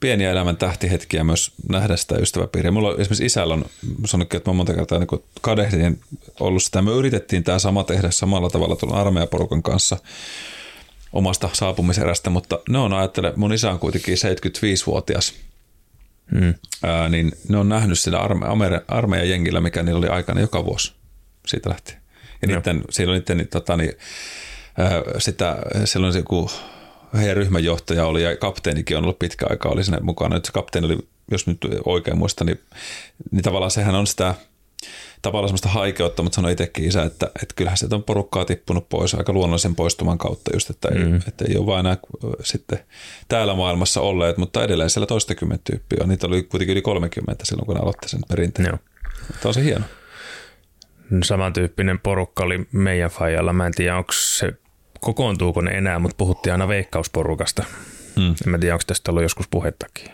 [0.00, 2.70] pieniä elämän tähtihetkiä myös nähdä sitä ystäväpiiriä.
[2.70, 3.64] Mulla on, esimerkiksi isällä on
[4.04, 6.00] sanonut, että mä monta kertaa niin kadehdin
[6.40, 6.82] ollut sitä.
[6.82, 9.96] Me yritettiin tämä sama tehdä samalla tavalla tuon armeijaporukan kanssa
[11.12, 15.34] omasta saapumiserästä, mutta ne on ajattele, mun isä on kuitenkin 75-vuotias,
[16.30, 16.54] hmm.
[16.82, 20.92] ää, niin ne on nähnyt sillä arme- armeijan jengillä, mikä niillä oli aikana joka vuosi
[21.46, 22.05] siitä lähtien.
[22.42, 23.92] Ja niiden, siellä on niiden, tota, niin,
[24.78, 26.50] ää, sitä, silloin se joku
[27.16, 30.34] heidän ryhmänjohtaja oli ja kapteenikin on ollut pitkä aika, oli sinne mukana.
[30.34, 30.98] Nyt se kapteeni oli,
[31.30, 32.60] jos nyt oikein muista, niin,
[33.30, 34.34] niin tavallaan sehän on sitä
[35.22, 39.14] tavallaan semmoista haikeutta, mutta sanoi itsekin isä, että, että kyllähän sieltä on porukkaa tippunut pois
[39.14, 41.14] aika luonnollisen poistuman kautta just, että, mm.
[41.14, 41.96] ei, että ei ole vain enää
[42.42, 42.78] sitten
[43.28, 46.08] täällä maailmassa olleet, mutta edelleen siellä toistakymmentä tyyppiä on.
[46.08, 48.66] Niitä oli kuitenkin yli 30 silloin, kun aloitti sen perinteen.
[48.66, 48.78] Joo.
[49.28, 49.84] Tämä on se hieno.
[51.22, 53.52] Samantyyppinen porukka oli meidän fajalla.
[53.52, 54.52] Mä en tiedä, onko se
[55.00, 57.64] kokoontuuko ne enää, mutta puhuttiin aina veikkausporukasta.
[58.16, 58.34] Hmm.
[58.46, 60.10] En mä tiedä, onko tästä ollut joskus puhettakin.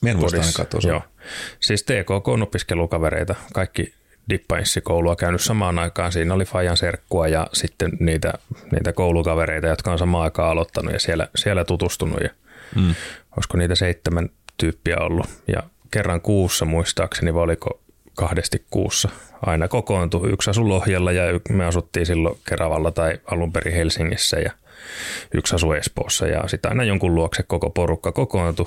[0.00, 0.38] Mä en muista
[0.88, 1.02] Joo.
[1.60, 3.94] Siis TKK on opiskelukavereita, kaikki
[4.30, 6.12] dippainssikoulua käynyt samaan aikaan.
[6.12, 8.32] Siinä oli Fajan serkkua ja sitten niitä,
[8.72, 12.20] niitä koulukavereita, jotka on samaan aikaan aloittanut ja siellä, siellä tutustunut.
[12.20, 12.30] Ja
[12.74, 12.94] hmm.
[13.36, 15.26] Olisiko niitä seitsemän tyyppiä ollut.
[15.48, 17.80] Ja kerran kuussa muistaakseni, vai oliko
[18.20, 19.08] kahdesti kuussa
[19.46, 20.30] aina kokoontui.
[20.30, 24.52] Yksi asui Lohjalla ja me asuttiin silloin Keravalla tai alun perin Helsingissä ja
[25.34, 28.66] yksi asui Espoossa ja sitten aina jonkun luokse koko porukka kokoontui.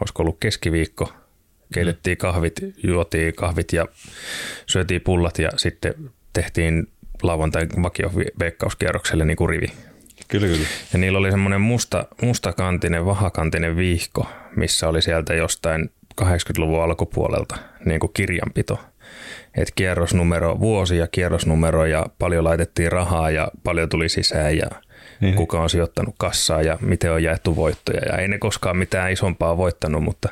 [0.00, 1.12] Olisiko ollut keskiviikko,
[1.74, 3.86] keitettiin kahvit, juotiin kahvit ja
[4.66, 5.94] syötiin pullat ja sitten
[6.32, 6.88] tehtiin
[7.22, 9.66] lauantai vakio veikkauskierrokselle niin kuin rivi.
[10.28, 10.66] Kyllä, kyllä.
[10.92, 15.90] Ja niillä oli semmoinen musta, mustakantinen, vahakantinen viihko, missä oli sieltä jostain
[16.22, 18.80] 80-luvun alkupuolelta niin kuin kirjanpito.
[19.56, 24.66] Et kierrosnumero, vuosi ja kierrosnumero ja paljon laitettiin rahaa ja paljon tuli sisään ja
[25.20, 25.34] niin.
[25.34, 28.00] kuka on sijoittanut kassaa ja miten on jaettu voittoja.
[28.06, 30.28] Ja ei ne koskaan mitään isompaa voittanut, mutta,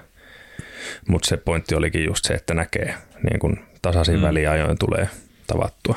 [1.08, 2.94] mutta se pointti olikin just se, että näkee
[3.30, 4.22] niin kuin tasaisin mm.
[4.22, 5.08] väliajoin tulee
[5.46, 5.96] tavattua.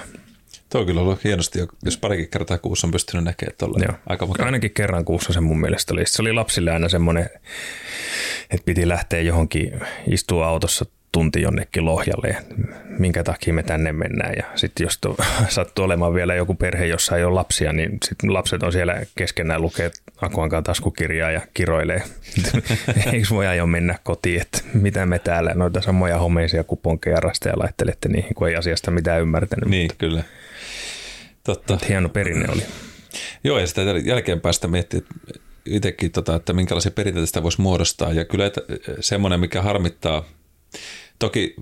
[0.77, 3.79] Tuo on kyllä ollut hienosti, jos parikin kertaa kuussa on pystynyt näkemään tuolla.
[3.87, 3.97] Joo.
[4.07, 6.05] Aika Ainakin kerran kuussa se mun mielestä oli.
[6.05, 7.29] Se oli lapsille aina semmoinen,
[8.49, 9.79] että piti lähteä johonkin,
[10.11, 12.37] istua autossa tunti jonnekin Lohjalle,
[12.99, 14.33] minkä takia me tänne mennään.
[14.37, 15.15] Ja sitten jos to,
[15.49, 19.61] sattuu olemaan vielä joku perhe, jossa ei ole lapsia, niin sitten lapset on siellä keskenään
[19.61, 22.01] lukee Akuankaan taskukirjaa ja kiroilee.
[23.13, 28.09] Eikö voi jo mennä kotiin, että mitä me täällä noita samoja homeisia kuponkeja rasteja laittelette
[28.09, 29.69] niihin, kun ei asiasta mitään ymmärtänyt.
[29.69, 30.23] Niin, mutta, kyllä.
[31.47, 31.73] Totta.
[31.73, 32.61] Mutta hieno perinne oli.
[33.43, 35.05] Joo, ja sitä jälkeenpäin sitä miettii,
[35.65, 38.13] itsekin, tota, että minkälaisia perinteitä sitä voisi muodostaa.
[38.13, 38.61] Ja kyllä että
[38.99, 40.23] semmoinen, mikä harmittaa–
[41.19, 41.55] Toki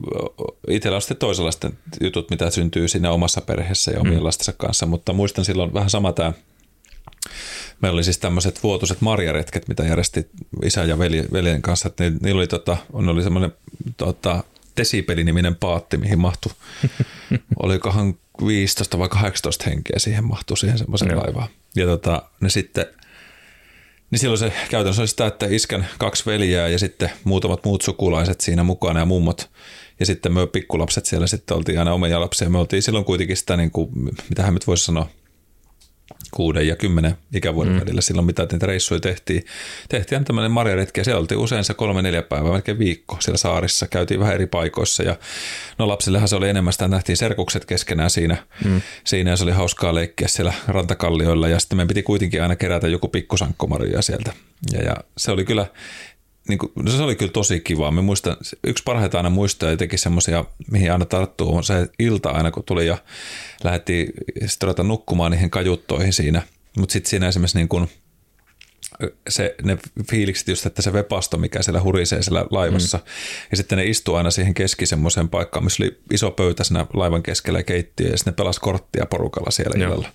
[0.68, 4.24] itsellä on sitten toisenlaisten jutut, mitä syntyy siinä omassa perheessä ja omien mm.
[4.24, 6.34] lastensa kanssa, mutta muistan silloin vähän sama tämä
[7.82, 10.30] Meillä oli siis tämmöiset vuotuiset marjaretket, mitä järjesti
[10.64, 11.88] isä ja veli, veljen kanssa.
[11.88, 13.52] Että niillä oli, tota, oli semmoinen
[13.98, 14.44] tota,
[14.78, 16.52] Desibeli-niminen paatti, mihin mahtui,
[17.64, 18.16] olikohan
[18.48, 21.48] 15 vai 18 henkeä siihen mahtui siihen semmoisen laivaan.
[21.76, 22.86] Ja tota, ne sitten–
[24.12, 28.42] niin silloin se käytännössä oli sitä, että iskän kaksi veljää ja sitten muutamat muut sukulaiset
[28.42, 29.50] siinä mukana ja mummot.
[30.00, 32.50] Ja sitten me pikkulapset siellä sitten oltiin aina omia lapsia.
[32.50, 33.90] Me oltiin silloin kuitenkin sitä, niin kuin,
[34.30, 35.10] mitähän nyt voisi sanoa,
[36.36, 37.80] kuuden ja kymmenen ikävuoden mm.
[37.80, 39.46] välillä silloin, mitä niitä reissuja tehtiin.
[39.90, 43.88] Tehtiin tämmöinen marjaretki ja siellä oltiin usein se kolme neljä päivää, melkein viikko siellä saarissa.
[43.88, 45.16] Käytiin vähän eri paikoissa ja
[45.78, 48.82] no lapsillehan se oli enemmän sitä, nähtiin serkukset keskenään siinä, mm.
[49.04, 52.88] siinä ja se oli hauskaa leikkiä siellä rantakallioilla ja sitten meidän piti kuitenkin aina kerätä
[52.88, 54.34] joku pikkusankkomaria sieltä.
[54.74, 55.66] Ja, ja se oli kyllä
[56.48, 57.92] niin kuin, no se oli kyllä tosi kiva.
[57.92, 62.52] Me muistan, yksi parhaita aina muistoja jotenkin semmoisia, mihin aina tarttuu, on se ilta aina,
[62.52, 62.98] kun tuli ja
[63.64, 64.14] lähdettiin
[64.46, 66.42] sitten nukkumaan niihin kajuttoihin siinä.
[66.78, 67.90] Mutta sitten siinä esimerkiksi niin kuin
[69.30, 69.78] se, ne
[70.10, 72.98] fiilikset just, että se vepasto, mikä siellä hurisee siellä laivassa.
[72.98, 73.04] Mm.
[73.52, 77.24] Ja sitten ne istuu aina siihen keski semmoiseen paikkaan, missä oli iso pöytä siinä laivan
[77.24, 79.88] keskellä ja keittiö, ja sitten ne pelas korttia porukalla siellä Joo.
[79.88, 80.10] illalla.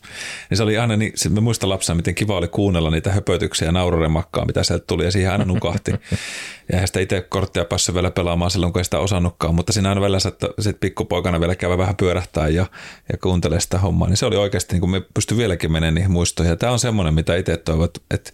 [0.50, 3.72] Niin se oli aina niin, mä muistan lapsena, miten kiva oli kuunnella niitä höpötyksiä ja
[3.72, 5.90] naururemakkaa, mitä sieltä tuli, ja siihen aina nukahti.
[5.90, 5.98] ja
[6.72, 10.00] eihän sitä itse korttia päässyt vielä pelaamaan silloin, kun ei sitä osannutkaan, mutta siinä aina
[10.00, 12.66] välillä että sit pikkupoikana vielä käy vähän pyörähtää ja,
[13.12, 16.10] ja kuuntelee sitä hommaa, niin se oli oikeasti, niin kuin me pysty vieläkin menemään niihin
[16.10, 16.50] muistoihin.
[16.50, 18.32] Ja tämä on semmoinen, mitä itse toivot, että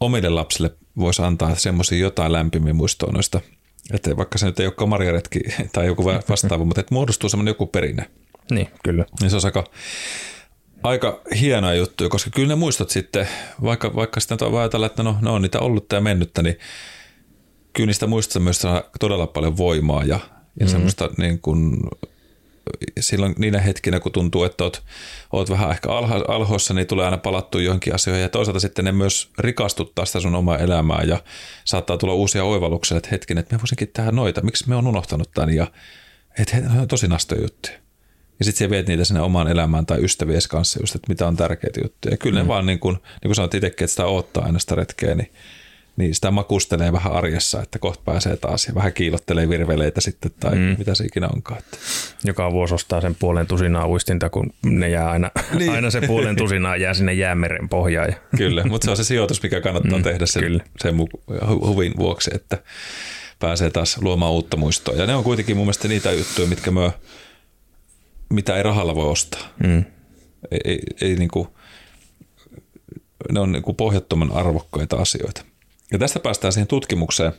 [0.00, 3.40] omille lapsille voisi antaa semmoisia jotain lämpimiä muistoa noista,
[3.92, 5.40] että vaikka se nyt ei ole kamariaretki
[5.72, 8.10] tai joku vastaava, mutta että muodostuu semmoinen joku perinne.
[8.50, 9.04] Niin, kyllä.
[9.20, 9.64] Niin se on aika,
[10.82, 13.28] aika hienoa juttu, koska kyllä ne muistot sitten,
[13.62, 16.58] vaikka, vaikka sitä voi ajatella, että no, ne on niitä ollutta ja mennyttä, niin
[17.72, 20.68] kyllä niistä muistoista myös saa todella paljon voimaa ja, ja mm-hmm.
[20.68, 21.76] semmoista niin kuin
[23.00, 24.82] silloin niinä hetkinä, kun tuntuu, että oot,
[25.32, 28.22] oot vähän ehkä alha, alhoissa, niin tulee aina palattua johonkin asioihin.
[28.22, 31.22] Ja toisaalta sitten ne myös rikastuttaa sitä sun omaa elämää ja
[31.64, 34.42] saattaa tulla uusia oivalluksia, että hetken, että me voisinkin tehdä noita.
[34.42, 35.54] Miksi me on unohtanut tämän?
[35.54, 35.66] Ja
[36.38, 37.74] että he, on tosi nastoja juttuja.
[38.38, 41.36] Ja sitten sä viet niitä sinne omaan elämään tai ystävies kanssa just, että mitä on
[41.36, 42.12] tärkeitä juttuja.
[42.12, 42.44] Ja kyllä mm.
[42.44, 45.32] ne vaan niin kuin, niin kuin sanoit itsekin, että sitä odottaa aina sitä retkeä, niin
[45.96, 50.54] niin sitä makustelee vähän arjessa, että kohta pääsee taas ja vähän kiilottelee virveleitä sitten tai
[50.54, 50.76] mm.
[50.78, 51.58] mitä se ikinä onkaan.
[51.58, 51.76] Että.
[52.24, 55.72] Joka vuosi ostaa sen puolen tusinaa uistinta, kun ne jää aina, niin.
[55.72, 58.08] aina se puolen tusinaa jää sinne jäämeren pohjaan.
[58.08, 58.16] Ja.
[58.36, 60.64] Kyllä, mutta se on se sijoitus, mikä kannattaa mm, tehdä sen, kyllä.
[60.78, 60.96] sen
[61.48, 62.58] huvin vuoksi, että
[63.38, 64.94] pääsee taas luomaan uutta muistoa.
[64.94, 66.90] Ja ne on kuitenkin mun mielestä niitä juttuja, mitkä myö,
[68.30, 69.48] mitä ei rahalla voi ostaa.
[69.66, 69.84] Mm.
[70.50, 71.48] Ei, ei, ei niin kuin,
[73.32, 75.44] ne on niin kuin pohjattoman arvokkaita asioita.
[75.92, 77.32] Ja tästä päästään siihen tutkimukseen.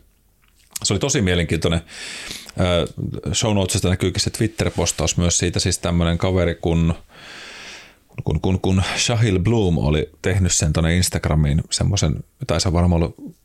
[0.84, 1.82] Se oli tosi mielenkiintoinen.
[3.34, 6.94] Show notesista näkyykin se Twitter-postaus myös siitä, siis tämmöinen kaveri kun,
[8.24, 13.04] kun, kun, kun Shahil Bloom oli tehnyt sen tuonne Instagramiin semmoisen, tai se on varmaan
[13.04, 13.38] ollut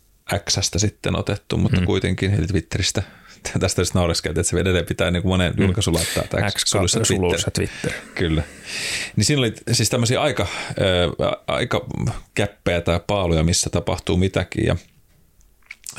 [0.51, 1.87] Xstä sitten otettu, mutta hmm.
[1.87, 3.03] kuitenkin, eli Twitteristä.
[3.61, 5.63] Tästä olisi naureskeltu, että se edelleen pitää niin kuin monen hmm.
[5.65, 7.51] julkaisu laittaa tämä X sulussa Twitter.
[7.51, 7.93] Twitter.
[8.15, 8.43] Kyllä.
[9.17, 11.87] Niin siinä oli siis tämmöisiä aika, äh, aika
[12.35, 14.67] käppejä tai paaluja, missä tapahtuu mitäkin.
[14.67, 14.77] Ja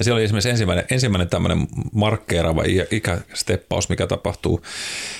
[0.02, 4.62] siellä oli esimerkiksi ensimmäinen, ensimmäinen tämmöinen markkeeraava ikästeppaus, mikä tapahtuu,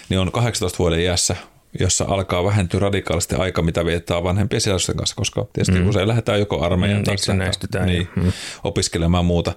[0.10, 1.36] niin on 18 vuoden iässä,
[1.80, 5.90] jossa alkaa vähentyä radikaalisti aika, mitä viettää vanhempien sisällösten kanssa, koska tietysti mm.
[5.90, 7.04] usein lähdetään joko armeijan mm,
[7.72, 8.32] tai niin, mm.
[8.64, 9.54] opiskelemaan muuta.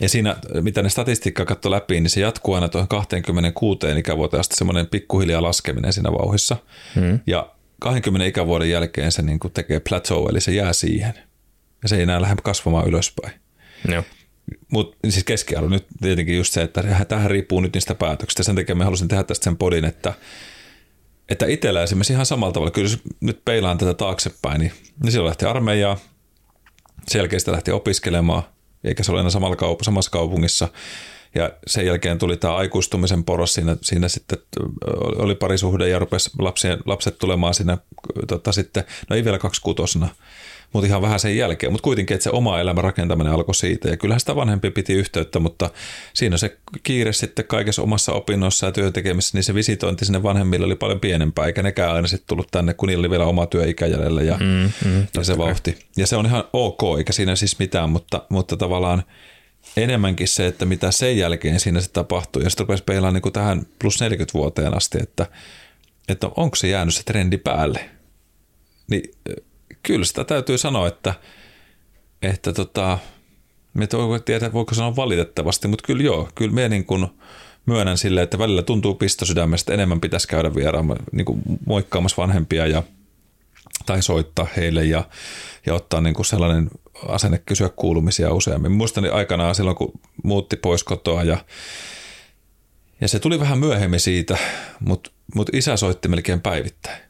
[0.00, 4.56] Ja siinä, mitä ne statistiikkaa katsoi läpi, niin se jatkuu aina tuohon 26 ikävuoteen asti
[4.56, 6.56] semmoinen pikkuhiljaa laskeminen siinä vauhissa.
[6.96, 7.20] Mm.
[7.26, 11.14] Ja 20 ikävuoden jälkeen se niin kuin tekee plateau, eli se jää siihen.
[11.82, 13.32] Ja se ei enää lähde kasvamaan ylöspäin.
[13.88, 14.02] Joo.
[14.72, 18.42] Mutta siis keskiarvo nyt tietenkin just se, että tähän riippuu nyt niistä päätöksistä.
[18.42, 20.14] Sen takia mä halusin tehdä tästä sen podin, että,
[21.28, 25.28] että itsellä esimerkiksi ihan samalla tavalla, kyllä jos nyt peilaan tätä taaksepäin, niin, niin silloin
[25.28, 25.98] lähti armeijaa,
[27.08, 28.42] sitä lähti opiskelemaan,
[28.84, 30.68] eikä se ole enää samalla kaup- samassa kaupungissa.
[31.34, 34.38] Ja sen jälkeen tuli tämä aikuistumisen poros, siinä, siinä sitten
[35.16, 37.78] oli parisuhde ja rupesi lapsien, lapset tulemaan siinä
[38.28, 40.08] tota, sitten, no ei vielä kaksikuutosena,
[40.72, 41.72] mutta ihan vähän sen jälkeen.
[41.72, 43.88] Mutta kuitenkin, että se oma elämän rakentaminen alkoi siitä.
[43.88, 45.70] Ja kyllähän sitä vanhempi piti yhteyttä, mutta
[46.14, 50.76] siinä se kiire sitten kaikessa omassa opinnossa ja työntekemisessä, niin se visitointi sinne vanhemmille oli
[50.76, 54.22] paljon pienempää, eikä nekään aina sitten tullut tänne, kun niillä oli vielä oma työikä jäljellä
[54.22, 55.78] ja, mm, mm, ja se vauhti.
[55.96, 59.02] Ja se on ihan ok, eikä siinä siis mitään, mutta, mutta tavallaan
[59.76, 62.42] enemmänkin se, että mitä sen jälkeen siinä se tapahtui.
[62.42, 65.26] Ja sitten rupesi peilaamaan niin kuin tähän plus 40 vuoteen asti, että,
[66.08, 67.90] että onko se jäänyt se trendi päälle.
[68.90, 69.10] Niin
[69.88, 71.14] kyllä sitä täytyy sanoa, että,
[72.22, 72.98] että tota,
[73.74, 77.06] me ei tiedä, voiko sanoa valitettavasti, mutta kyllä joo, kyllä me niin kuin
[77.66, 82.82] myönnän sille, että välillä tuntuu pistosydämestä, enemmän pitäisi käydä vieraan niin kuin moikkaamassa vanhempia ja,
[83.86, 85.04] tai soittaa heille ja,
[85.66, 86.70] ja ottaa niin kuin sellainen
[87.06, 88.72] asenne kysyä kuulumisia useammin.
[88.72, 89.92] Muistan aikanaan silloin, kun
[90.24, 91.44] muutti pois kotoa ja,
[93.00, 94.38] ja se tuli vähän myöhemmin siitä,
[94.80, 97.07] mutta, mutta isä soitti melkein päivittäin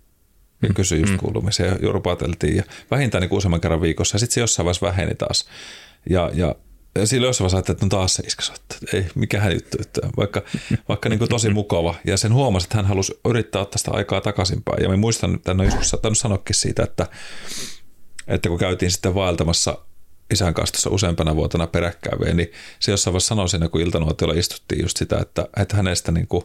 [0.62, 1.18] ja kysyi just mm.
[1.18, 5.14] kuulumisia ja rupateltiin ja vähintään niin useamman kerran viikossa ja sitten se jossain vaiheessa väheni
[5.14, 5.49] taas.
[6.11, 6.55] Ja, ja
[6.94, 10.42] ja silloin jossain vaiheessa että no taas se iskä soittaa, ei, mikä juttu, että vaikka,
[10.88, 11.94] vaikka niin kuin tosi mukava.
[12.05, 14.83] Ja sen huomasi, että hän halusi yrittää ottaa sitä aikaa takaisinpäin.
[14.83, 17.07] Ja mä muistan, että hän on joskus saattanut sanoakin siitä, että,
[18.27, 19.79] että kun käytiin sitten vaeltamassa
[20.31, 24.83] isän kanssa tuossa useampana vuotena peräkkäin niin se jossain vaiheessa sanoi siinä, kun iltanuotiolla istuttiin
[24.83, 26.44] just sitä, että, että hänestä niin kuin,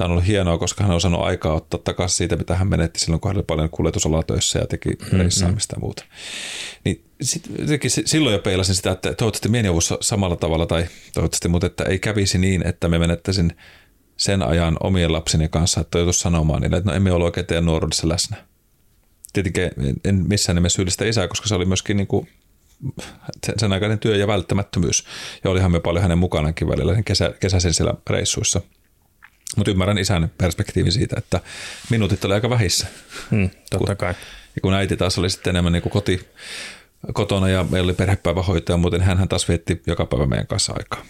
[0.00, 3.00] tämä on ollut hienoa, koska hän on saanut aikaa ottaa takaisin siitä, mitä hän menetti
[3.00, 5.18] silloin, kun hän oli paljon kuljetusalalla töissä ja teki mm-hmm.
[5.18, 6.04] reissaamista ja muuta.
[6.84, 7.48] Niin sit,
[8.04, 12.38] silloin jo peilasin sitä, että toivottavasti mienivuus samalla tavalla tai toivottavasti, mutta että ei kävisi
[12.38, 13.56] niin, että me menettäisin
[14.16, 17.64] sen ajan omien lapseni kanssa, että joutuisi sanomaan niille, että no emme ole oikein teidän
[17.64, 18.36] nuoruudessa läsnä.
[19.32, 19.70] Tietenkin
[20.04, 22.28] en missään nimessä syyllistä isää, koska se oli myöskin niin kuin
[23.58, 25.04] sen aikainen työ ja välttämättömyys.
[25.44, 28.60] Ja olihan me paljon hänen mukanakin välillä sen kesä, kesäisen siellä reissuissa.
[29.56, 31.40] Mutta ymmärrän isän perspektiivin siitä, että
[31.90, 32.86] minuutit oli aika vähissä.
[33.30, 34.14] Mm, totta kai.
[34.54, 36.28] Ja kun äiti taas oli sitten enemmän niin kuin koti,
[37.12, 41.04] kotona ja meillä oli perhepäivähoitaja, muuten hän taas vietti joka päivä meidän kanssa aikaa.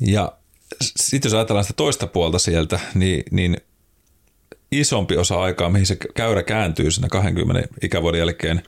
[0.00, 0.32] Ja
[0.76, 3.56] sitten jos ajatellaan sitä toista puolta sieltä, niin, niin
[4.72, 8.62] isompi osa aikaa, mihin se käyrä kääntyy siinä 20 ikävuoden jälkeen,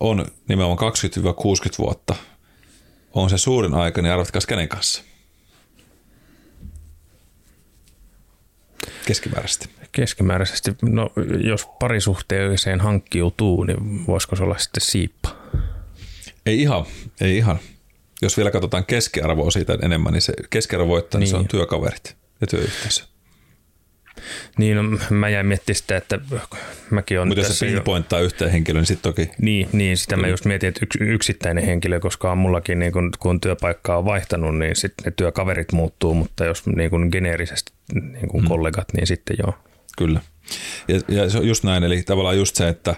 [0.00, 2.14] on nimenomaan 20-60 vuotta.
[3.12, 5.02] On se suurin aika, niin arvatkaa kenen kanssa?
[9.06, 9.68] Keskimääräisesti.
[9.92, 15.36] Keskimääräisesti, no jos parisuhteeseen hankkiutuu, niin voisiko se olla sitten siippa?
[16.46, 16.84] Ei ihan,
[17.20, 17.58] ei ihan.
[18.22, 21.24] Jos vielä katsotaan keskiarvoa siitä enemmän, niin se keskiarvo voittaa, niin.
[21.24, 21.48] niin se on niin.
[21.48, 23.04] työkaverit ja työyhteisö.
[24.58, 26.18] Niin, no, mä jäin miettimään sitä, että
[26.90, 28.24] mäkin on Mutta jos se pinpointtaa jo...
[28.24, 29.30] yhteen henkilöön, niin sitten toki...
[29.40, 33.10] Niin, niin sitä mä just mietin, että yks, yksittäinen henkilö, koska on mullakin, niin kun,
[33.18, 38.28] kun työpaikka on vaihtanut, niin sitten ne työkaverit muuttuu, mutta jos niin kun geneerisesti niin
[38.28, 38.48] kun mm.
[38.48, 39.54] kollegat, niin sitten joo.
[39.98, 40.20] Kyllä.
[40.88, 42.94] Ja, ja se on just näin, eli tavallaan just se, että,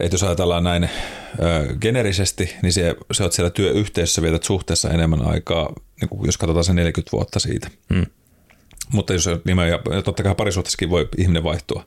[0.00, 0.88] että jos ajatellaan näin ö,
[1.80, 6.64] generisesti, niin se, se oot siellä työyhteisössä vietät suhteessa enemmän aikaa, niin kuin jos katsotaan
[6.64, 7.70] se 40 vuotta siitä.
[7.88, 8.06] Mm.
[8.92, 11.84] Mutta jos nimen, ja totta kai parisuhteessakin voi ihminen vaihtua.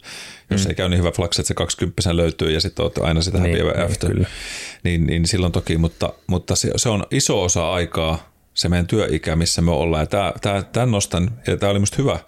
[0.49, 0.69] Jos mm.
[0.69, 3.57] ei käy niin hyvä flaksi, että se 20 löytyy ja sitten olette aina sitä niin,
[3.57, 4.27] happy niin, after, niin,
[4.83, 9.35] niin, niin, silloin toki, mutta, mutta se, se, on iso osa aikaa se meidän työikä,
[9.35, 10.01] missä me ollaan.
[10.01, 12.19] Ja tämä, tämä, tämän nostan, ja tämä oli musta hyvä,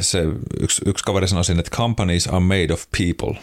[0.00, 0.22] se
[0.60, 3.42] yksi, yksi kaveri sanoi että companies are made of people.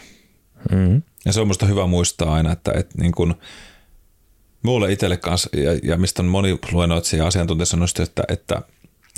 [0.70, 1.02] Mm.
[1.24, 3.34] Ja se on musta hyvä muistaa aina, että, että niin kun,
[4.62, 8.62] mulle itselle kanssa, ja, ja mistä on moni luennoitsija ja asiantuntija sanonut, että, että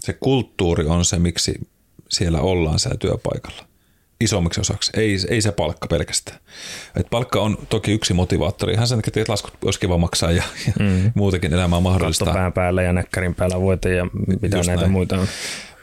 [0.01, 1.69] se kulttuuri on se, miksi
[2.11, 3.74] siellä ollaan siellä työpaikalla
[4.21, 4.93] isommiksi osaksi.
[4.97, 6.39] Ei, ei se palkka pelkästään.
[6.97, 8.73] Et palkka on toki yksi motivaattori.
[8.73, 11.13] Ihan sen takia, että laskut olisi kiva maksaa ja, ja mm.
[11.15, 12.25] muutenkin elämää mahdollista.
[12.25, 14.07] pään päällä ja näkkärin päällä voite ja
[14.43, 14.93] mitä Just näitä näin.
[14.93, 15.27] muita on.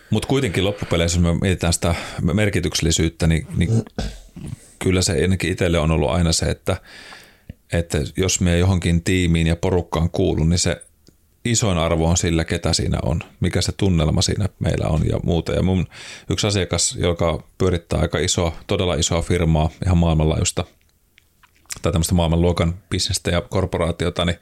[0.10, 1.96] Mutta kuitenkin loppupeleissä, jos me mietitään sitä
[2.34, 3.84] merkityksellisyyttä, niin, niin
[4.80, 6.78] kyllä se ennenkin itselle on ollut aina se, että,
[7.74, 10.82] että jos me johonkin tiimiin ja porukkaan kuulun, niin se
[11.46, 15.52] isoin arvo on sillä, ketä siinä on, mikä se tunnelma siinä meillä on ja muuta.
[15.52, 15.88] Ja mun
[16.30, 20.66] yksi asiakas, joka pyörittää aika isoa, todella isoa firmaa, ihan maailmanlaajuista,
[21.82, 24.38] tai tämmöistä maailmanluokan bisnestä ja korporaatiota, niin,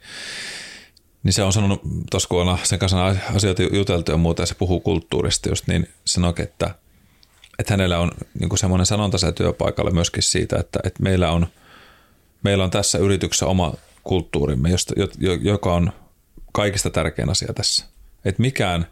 [1.22, 4.54] niin se on sanonut, tuossa kun on sen kanssa asioita juteltu ja muuta, ja se
[4.54, 6.74] puhuu kulttuurista just, niin sanoi, että,
[7.58, 8.10] että hänellä on
[8.40, 11.46] niin semmoinen sanonta se työpaikalle myöskin siitä, että, että meillä on,
[12.42, 14.94] meillä on tässä yrityksessä oma kulttuurimme, josta,
[15.40, 15.92] joka on
[16.52, 17.86] kaikista tärkein asia tässä.
[18.24, 18.86] Että mikään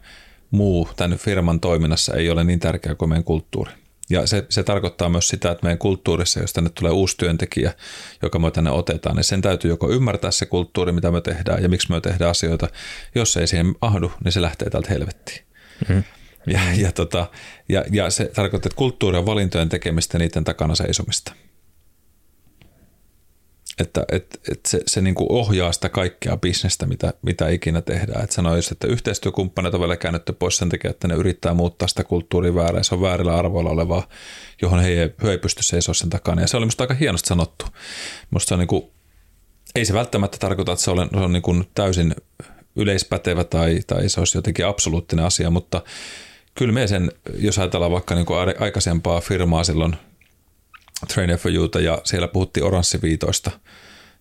[0.51, 3.71] muu tämän firman toiminnassa ei ole niin tärkeä kuin meidän kulttuuri.
[4.09, 7.73] Ja se, se tarkoittaa myös sitä, että meidän kulttuurissa, jos tänne tulee uusi työntekijä,
[8.21, 11.69] joka me tänne otetaan, niin sen täytyy joko ymmärtää se kulttuuri, mitä me tehdään ja
[11.69, 12.67] miksi me tehdään asioita.
[13.15, 15.45] Jos ei siihen ahdu, niin se lähtee täältä helvettiin.
[15.89, 16.03] Mm-hmm.
[16.47, 17.27] Ja, ja, tota,
[17.69, 21.33] ja, ja se tarkoittaa, että kulttuuri on valintojen tekemistä niiden takana seisomista
[23.79, 28.23] että et, et se, se niin kuin ohjaa sitä kaikkea bisnestä, mitä, mitä ikinä tehdään.
[28.23, 32.03] Et sanoisi, että yhteistyökumppanit on vielä käännetty pois sen takia, että ne yrittää muuttaa sitä
[32.03, 32.83] kulttuuria väärää.
[32.83, 34.07] Se on väärillä arvoilla olevaa,
[34.61, 36.41] johon he ei, he ei pysty seisoa sen takana.
[36.41, 37.65] Ja se oli minusta aika hienosti sanottu.
[38.31, 38.83] Musta se on niin kuin,
[39.75, 42.15] ei se välttämättä tarkoita, että se on, se on niin kuin täysin
[42.75, 45.81] yleispätevä tai, tai se olisi jotenkin absoluuttinen asia, mutta
[46.55, 49.95] kyllä me sen, jos ajatellaan vaikka niin kuin aikaisempaa firmaa silloin–
[51.07, 53.51] Trainer for Youta ja siellä puhuttiin oranssiviitoista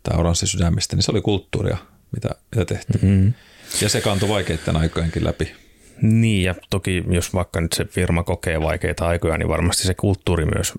[0.03, 1.77] tai oranssisydämistä, niin se oli kulttuuria,
[2.13, 3.01] mitä, mitä tehtiin.
[3.03, 3.35] Mm-hmm.
[3.81, 5.53] Ja se kantoi vaikeiden aikojenkin läpi.
[6.03, 10.45] Niin, ja toki jos vaikka nyt se firma kokee vaikeita aikoja, niin varmasti se kulttuuri
[10.45, 10.75] myös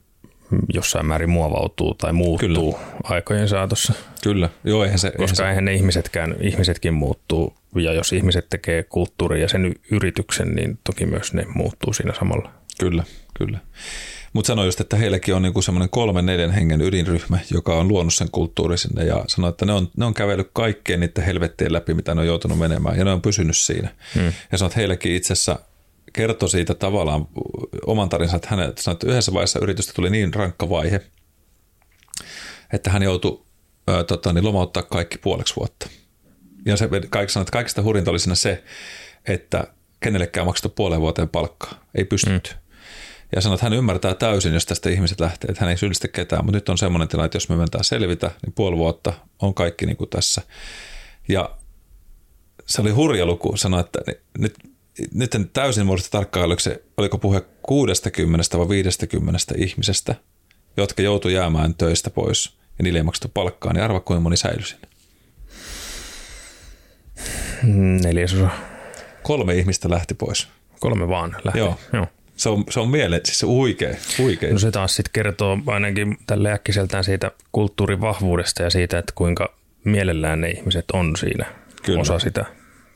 [0.73, 2.97] jossain määrin muovautuu tai muuttuu Kyllä.
[3.03, 3.93] aikojen saatossa.
[4.23, 5.07] Kyllä, joo eihän se...
[5.07, 5.49] Koska eihän, se...
[5.49, 11.05] eihän ne ihmisetkään, ihmisetkin muuttuu, ja jos ihmiset tekee kulttuuria ja sen yrityksen, niin toki
[11.05, 12.51] myös ne muuttuu siinä samalla.
[12.79, 13.59] Kyllä, kyllä.
[14.33, 18.13] Mutta sanoi just, että heilläkin on niinku semmoinen kolmen neljän hengen ydinryhmä, joka on luonut
[18.13, 21.93] sen kulttuuri sinne ja sanoi, että ne on, ne on kävellyt kaikkeen niiden helvettien läpi,
[21.93, 23.89] mitä ne on joutunut menemään ja ne on pysynyt siinä.
[24.15, 24.33] Hmm.
[24.51, 25.59] Ja sanoi, että heilläkin itse asiassa
[26.13, 27.27] kertoi siitä tavallaan
[27.85, 31.01] oman tarinsa, että, hänet, sanoi, että yhdessä vaiheessa yritystä tuli niin rankka vaihe,
[32.73, 33.43] että hän joutui
[33.87, 35.89] ää, tota, niin lomauttaa kaikki puoleksi vuotta.
[36.65, 38.63] Ja se kaikki sanoi, että kaikista hurinta oli siinä se,
[39.27, 39.67] että
[39.99, 41.85] kenellekään maksettu puoleen vuoteen palkkaa.
[41.95, 42.51] Ei pystytty.
[42.51, 42.68] Hmm
[43.35, 46.45] ja sanoi, että hän ymmärtää täysin, jos tästä ihmiset lähtee, että hän ei syyllistä ketään,
[46.45, 49.85] mutta nyt on semmoinen tilanne, että jos me mentää selvitä, niin puoli vuotta on kaikki
[49.85, 50.41] niin kuin tässä.
[51.27, 51.55] Ja
[52.65, 53.99] se oli hurja luku, sanoi, että
[54.37, 54.55] nyt,
[55.13, 60.15] nyt en täysin muista tarkkaan, oliko, se, oliko puhe 60 vai 50 ihmisestä,
[60.77, 62.57] jotka joutu jäämään töistä pois.
[62.77, 64.88] ja niille ei maksettu palkkaa, niin arva kuinka moni säilyi sinne.
[68.03, 68.49] Neljäsosa.
[69.23, 70.47] Kolme ihmistä lähti pois.
[70.80, 71.59] Kolme vaan lähti.
[71.59, 71.80] Joo.
[71.93, 72.07] Joo.
[72.39, 74.53] Se on, se on mieleen, siis se huikea, huikea.
[74.53, 79.55] No se taas sitten kertoo ainakin tälle äkkiseltään siitä kulttuurin vahvuudesta ja siitä, että kuinka
[79.83, 81.45] mielellään ne ihmiset on siinä
[81.83, 82.01] Kyllä.
[82.01, 82.45] osa sitä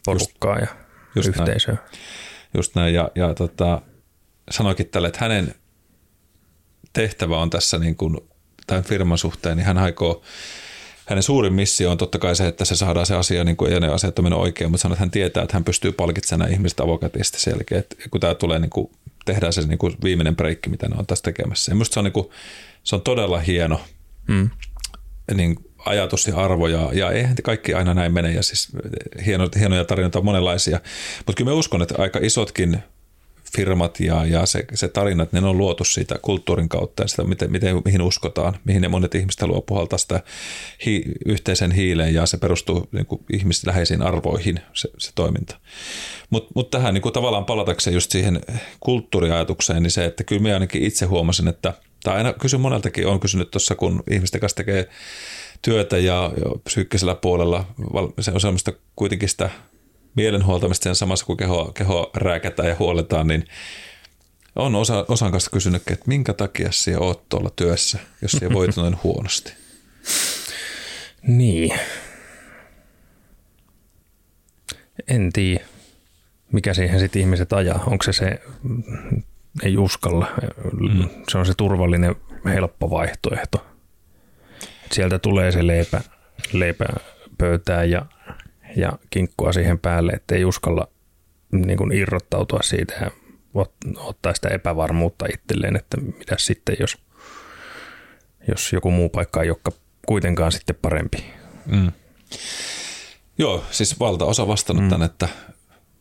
[0.05, 0.67] porukkaa ja
[1.15, 1.41] just näin.
[1.41, 1.77] yhteisöä.
[2.53, 3.81] Just näin, ja, ja tota,
[4.51, 5.55] sanoikin tälle, että hänen
[6.93, 8.17] tehtävä on tässä niin kuin,
[8.67, 10.21] tämän firman suhteen, niin hän aikoo,
[11.05, 13.79] hänen suurin missio on totta kai se, että se saadaan se asia, niin kuin, ja
[13.79, 16.79] ne asiat on mennyt oikein, mutta sanoo, että hän tietää, että hän pystyy palkitsemaan ihmiset
[16.79, 18.91] avokatisti selkeä, että kun tämä tulee, niin kuin,
[19.25, 21.71] tehdään se niin kuin viimeinen breikki, mitä ne on tässä tekemässä.
[21.71, 22.29] Ja musta se on, niin kuin,
[22.83, 23.81] se on todella hieno
[24.27, 24.49] Mm.
[25.33, 25.55] niin
[25.85, 28.67] ajatus ja arvo, ja, ja eihän kaikki aina näin mene, ja siis
[29.25, 30.79] hieno, hienoja tarinoita on monenlaisia,
[31.17, 32.79] mutta kyllä mä uskon, että aika isotkin
[33.55, 37.23] firmat ja, ja se, se tarina, että ne on luotu siitä kulttuurin kautta ja sitä,
[37.23, 40.23] miten, miten, mihin uskotaan, mihin ne monet ihmiset haluaa puhaltaa sitä
[40.85, 45.57] hi, yhteisen hiileen ja se perustuu niin kuin ihmisläheisiin arvoihin se, se toiminta.
[46.29, 48.41] Mutta mut tähän niin kuin tavallaan palatakseen just siihen
[48.79, 51.73] kulttuuriajatukseen, niin se, että kyllä minä ainakin itse huomasin, että
[52.03, 54.89] tai aina kysyn moneltakin, on kysynyt tuossa, kun ihmisten kanssa tekee
[55.61, 57.65] työtä ja, ja psyykkisellä puolella
[58.19, 59.49] se on semmoista kuitenkin sitä
[60.15, 63.45] mielenhuoltamista sen samassa, kun keho, keho rääkätään ja huoletaan, niin
[64.55, 68.75] on osa, osan kanssa kysynyt, että minkä takia sinä oot tuolla työssä, jos sinä voit
[68.75, 69.53] noin huonosti.
[71.27, 71.79] Niin.
[75.07, 75.65] En tiedä,
[76.51, 77.83] mikä siihen sitten ihmiset ajaa.
[77.87, 78.41] Onko se se,
[79.63, 80.27] ei uskalla.
[80.79, 81.09] Mm.
[81.29, 83.65] Se on se turvallinen, helppo vaihtoehto.
[84.91, 86.01] Sieltä tulee se leipä,
[86.53, 86.85] leipä
[87.37, 88.05] pöytään ja,
[88.75, 90.87] ja kinkkua siihen päälle, ettei uskalla
[91.51, 93.11] niin kuin irrottautua siitä ja
[93.57, 96.97] ot- ottaa sitä epävarmuutta itselleen, että mitä sitten, jos,
[98.47, 101.25] jos joku muu paikka ei olekaan kuitenkaan sitten parempi.
[101.65, 101.91] Mm.
[103.37, 104.89] Joo, siis valtaosa vastannut mm.
[104.89, 105.27] tämän, että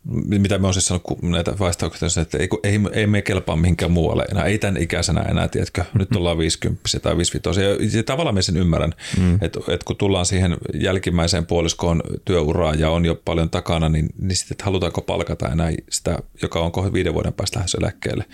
[0.04, 4.24] mitä me on siis sanonut näitä vastauksia, että ei, ei, ei me kelpaa mihinkään muualle
[4.30, 8.56] enää, ei tämän ikäisenä enää, tiedätkö, nyt ollaan 50 tai 55 ja tavallaan me sen
[8.56, 9.34] ymmärrän, mm.
[9.34, 14.36] että, että kun tullaan siihen jälkimmäiseen puoliskoon työuraa ja on jo paljon takana, niin, niin
[14.36, 18.24] sitten, että halutaanko palkata enää sitä, joka on kohta viiden vuoden päästä lähes eläkkeelle.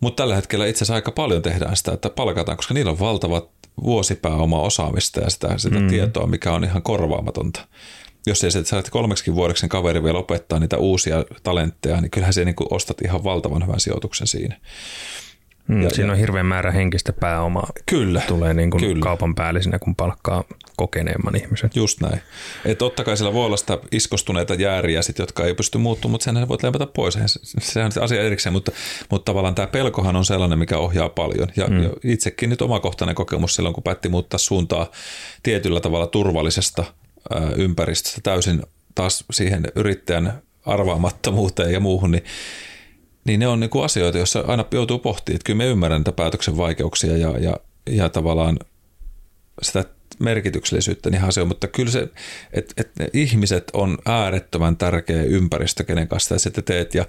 [0.00, 3.50] Mutta tällä hetkellä itse asiassa aika paljon tehdään sitä, että palkataan, koska niillä on valtavat
[3.84, 5.88] vuosipääoma osaamista ja sitä, sitä mm.
[5.88, 7.66] tietoa, mikä on ihan korvaamatonta
[8.26, 12.44] jos ei sä kolmeksi vuodeksi sen kaveri vielä opettaa niitä uusia talentteja, niin kyllähän se
[12.44, 14.56] niin kuin ostat ihan valtavan hyvän sijoituksen siinä.
[15.68, 17.70] Mm, ja, siinä on hirveän määrä henkistä pääomaa.
[17.86, 18.22] Kyllä.
[18.28, 19.02] Tulee niin kuin kyllä.
[19.02, 20.44] kaupan päällisenä, kun palkkaa
[20.76, 21.70] kokeneemman ihmisen.
[21.74, 22.20] Just näin.
[22.64, 26.24] Että totta kai siellä voi olla sitä iskostuneita jääriä, sit, jotka ei pysty muuttumaan, mutta
[26.24, 27.18] sen voit leipata pois.
[27.58, 28.72] Sehän on se asia erikseen, mutta,
[29.10, 31.48] mutta tavallaan tämä pelkohan on sellainen, mikä ohjaa paljon.
[31.56, 31.90] Ja, mm.
[32.04, 34.90] itsekin nyt omakohtainen kokemus silloin, kun päätti muuttaa suuntaa
[35.42, 36.84] tietyllä tavalla turvallisesta
[37.56, 38.62] ympäristöstä täysin
[38.94, 42.24] taas siihen yrittäjän arvaamattomuuteen ja muuhun, niin,
[43.24, 46.12] niin ne on niin kuin asioita, joissa aina joutuu pohtimaan, että kyllä me ymmärrän niitä
[46.12, 47.56] päätöksen vaikeuksia ja, ja,
[47.86, 48.58] ja tavallaan
[49.62, 49.84] sitä
[50.18, 52.08] merkityksellisyyttä, niin se on, mutta kyllä se,
[52.52, 56.94] että, ne ihmiset on äärettömän tärkeä ympäristö, kenen kanssa sitä teet.
[56.94, 57.04] Ja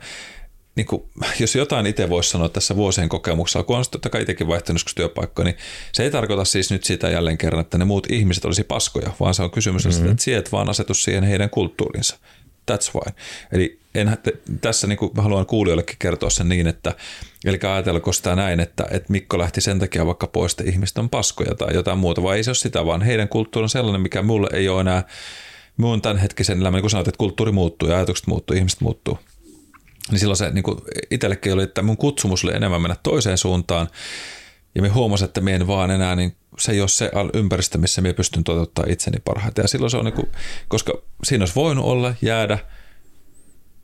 [0.75, 1.03] niin kuin,
[1.39, 5.45] jos jotain itse voisi sanoa tässä vuosien kokemuksella, kun on totta kai itsekin vaihtanut työpaikkoja,
[5.45, 5.57] niin
[5.91, 9.33] se ei tarkoita siis nyt sitä jälleen kerran, että ne muut ihmiset olisi paskoja, vaan
[9.33, 9.97] se on kysymys mm-hmm.
[9.97, 12.17] siitä, että sieltä vaan asetu siihen heidän kulttuurinsa.
[12.71, 13.13] That's why.
[13.51, 14.17] Eli en,
[14.61, 16.95] tässä niin kuin haluan kuulijoillekin kertoa sen niin, että
[17.45, 21.09] eli ajatelko sitä näin, että, että Mikko lähti sen takia vaikka pois, että ihmiset on
[21.09, 24.21] paskoja tai jotain muuta, vai ei se ole sitä, vaan heidän kulttuuri on sellainen, mikä
[24.21, 25.03] mulle ei ole enää
[25.77, 29.19] muun tämänhetkisen elämän, niin kun sanoit, että kulttuuri muuttuu ja ajatukset muuttuu, ihmiset muuttuu
[30.11, 30.63] niin silloin se niin
[31.11, 33.89] itsellekin oli, että mun kutsumus oli enemmän mennä toiseen suuntaan.
[34.75, 38.01] Ja me huomasin, että me en vaan enää, niin se ei ole se ympäristö, missä
[38.01, 39.63] me pystyn toteuttamaan itseni parhaiten.
[39.63, 40.27] Ja silloin se on, niin kuin,
[40.67, 40.93] koska
[41.23, 42.59] siinä olisi voinut olla, jäädä,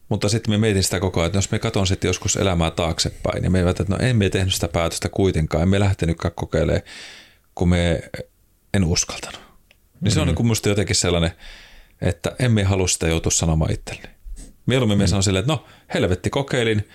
[0.09, 3.43] mutta sitten me mietin sitä koko ajan, että jos me katson sitten joskus elämää taaksepäin,
[3.43, 6.81] ja me eivät, että no emme tehnyt sitä päätöstä kuitenkaan, emme lähtenytkään kokeilemaan,
[7.55, 8.01] kun me
[8.73, 9.39] en uskaltanut.
[9.39, 9.45] Niin
[9.93, 10.09] mm-hmm.
[10.09, 11.31] se on niin kuin musta jotenkin sellainen,
[12.01, 14.14] että emme halua sitä joutua sanomaan itselleni.
[14.65, 15.01] Mieluummin mm.
[15.01, 16.89] me sanon silleen, että no helvetti kokeilin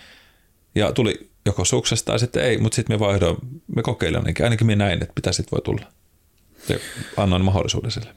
[0.75, 3.37] ja tuli joko suksesta tai sitten ei, mutta sitten me vaihdoin,
[3.77, 5.87] me kokeilin ainakin, ainakin me näin, että mitä sitten voi tulla.
[6.69, 6.79] Ja
[7.17, 8.11] annoin mahdollisuuden sille.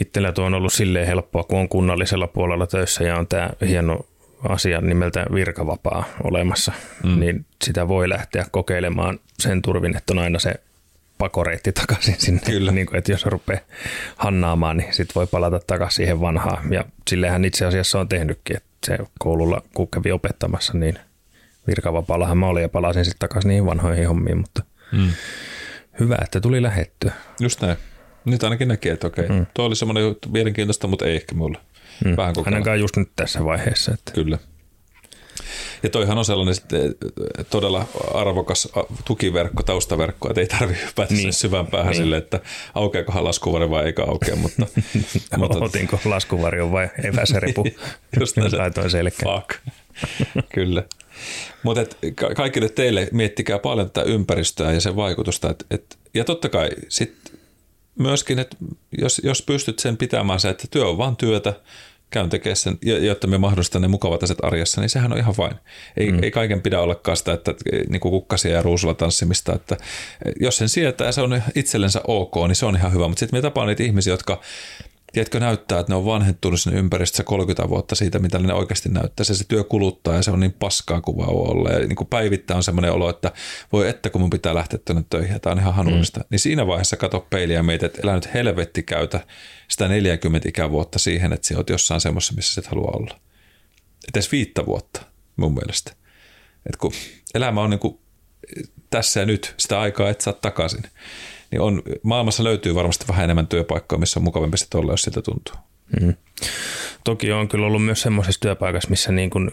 [0.00, 4.00] Itsellä tuo on ollut silleen helppoa, kun on kunnallisella puolella töissä ja on tämä hieno
[4.48, 6.72] asia nimeltä virkavapaa olemassa,
[7.04, 7.20] mm.
[7.20, 10.54] niin sitä voi lähteä kokeilemaan sen turvin, että on aina se
[11.22, 12.40] pakoreitti takaisin sinne.
[12.46, 12.72] Kyllä.
[12.72, 13.60] Niin kuin, että jos rupeaa
[14.16, 16.72] hannaamaan, niin sitten voi palata takaisin siihen vanhaan.
[16.72, 20.98] Ja sillehän itse asiassa on tehnytkin, että se koululla, kun kävi opettamassa, niin
[21.66, 24.62] virkavapaallahan mä olin ja palasin sitten takaisin niihin vanhoihin hommiin, mutta,
[24.92, 25.10] mm.
[26.00, 27.12] Hyvä, että tuli lähettyä.
[27.40, 27.76] Just näin.
[28.24, 29.46] Nyt ainakin näkee, että okei, mm.
[29.54, 31.58] tuo oli semmoinen mielenkiintoista, mutta ei ehkä mulle.
[32.04, 32.16] Mm.
[32.16, 32.56] Vähän kokeilla.
[32.56, 33.94] Ainakaan just nyt tässä vaiheessa.
[33.94, 34.12] Että...
[34.12, 34.38] Kyllä.
[35.82, 36.94] Ja toihan on sellainen sitten
[37.50, 38.68] todella arvokas
[39.04, 41.32] tukiverkko, taustaverkko, että ei tarvitse hypätä niin.
[41.32, 42.02] syvään päähän niin.
[42.02, 42.40] sille, että
[42.74, 44.36] aukeakohan laskuvari vai eikä aukea.
[44.36, 44.66] Mutta,
[45.36, 45.58] mutta...
[45.58, 47.64] Otinko laskuvarjon vai eväseripu?
[48.20, 49.32] Just näin laitoin selkeä.
[49.32, 49.60] Fuck.
[50.54, 50.82] Kyllä.
[51.62, 51.80] Mutta
[52.36, 55.50] kaikille teille miettikää paljon tätä ympäristöä ja sen vaikutusta.
[55.50, 57.14] Et, et, ja totta kai sit
[57.98, 58.56] myöskin, että
[58.98, 61.54] jos, jos pystyt sen pitämään se, että työ on vain työtä,
[62.12, 65.54] käyn tekemään sen, jotta me mahdollistan ne mukavat asiat arjessa, niin sehän on ihan vain.
[65.96, 66.22] Ei, mm.
[66.22, 67.54] ei kaiken pidä olla sitä, että
[67.88, 69.76] niin kuin kukkasia ja ruusulla tanssimista, että
[70.40, 73.42] jos sen sietää se on itsellensä ok, niin se on ihan hyvä, mutta sitten me
[73.42, 74.40] tapaan niitä ihmisiä, jotka
[75.12, 79.24] tiedätkö, näyttää, että ne on vanhentunut sinne ympäristössä 30 vuotta siitä, mitä ne oikeasti näyttää.
[79.24, 81.70] Se, se työ kuluttaa ja se on niin paskaa kuin vaan olla.
[81.70, 83.32] Ja niin kuin päivittäin on semmoinen olo, että
[83.72, 86.20] voi että kun mun pitää lähteä tuonne töihin, tämä on ihan hanullista.
[86.20, 86.26] Mm.
[86.30, 89.26] Niin siinä vaiheessa kato peiliä ja meitä, että elä nyt helvetti käytä
[89.68, 93.20] sitä 40 ikävuotta siihen, että sä oot jossain semmoisessa, missä et halua olla.
[94.08, 95.02] Et edes viittä vuotta
[95.36, 95.92] mun mielestä.
[96.66, 96.92] Et kun
[97.34, 97.98] elämä on niin kuin
[98.90, 100.82] tässä ja nyt, sitä aikaa et saa takaisin
[101.52, 105.22] niin on, maailmassa löytyy varmasti vähän enemmän työpaikkoja, missä on mukavampi sitten olla, jos siltä
[105.22, 105.54] tuntuu.
[106.00, 106.14] Mm.
[107.04, 109.50] Toki on kyllä ollut myös semmoisessa työpaikassa, missä niin kuin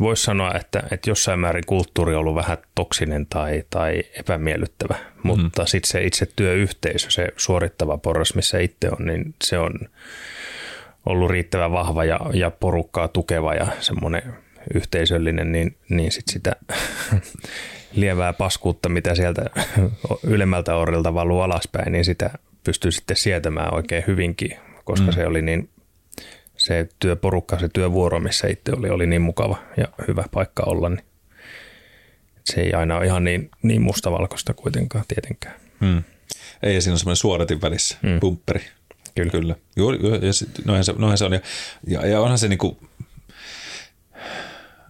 [0.00, 5.62] voisi sanoa, että, että jossain määrin kulttuuri on ollut vähän toksinen tai, tai epämiellyttävä, mutta
[5.62, 5.66] mm.
[5.66, 9.72] sitten se itse työyhteisö, se suorittava porras, missä itse on, niin se on
[11.06, 14.22] ollut riittävän vahva ja, ja porukkaa tukeva ja semmoinen
[14.74, 16.56] yhteisöllinen, niin, niin sit sitä
[17.92, 19.42] lievää paskuutta, mitä sieltä
[20.22, 22.30] ylemmältä orilta valuu alaspäin, niin sitä
[22.64, 25.12] pystyy sitten sietämään oikein hyvinkin, koska mm.
[25.12, 25.68] se oli niin,
[26.56, 31.04] se työporukka, se työvuoro, missä itse oli, oli niin mukava ja hyvä paikka olla, niin
[32.44, 35.54] se ei aina ole ihan niin, niin mustavalkoista kuitenkaan tietenkään.
[35.80, 36.02] Mm.
[36.62, 38.20] Ei, ja siinä on semmoinen suodatin välissä, mm.
[38.20, 38.64] pumpperi.
[39.14, 39.30] Kyllä.
[39.30, 39.56] Kyllä.
[39.76, 41.32] Joo, ja sit, noinhan, se, noinhan se on.
[41.32, 41.40] Ja,
[41.86, 42.78] ja, ja onhan se niinku,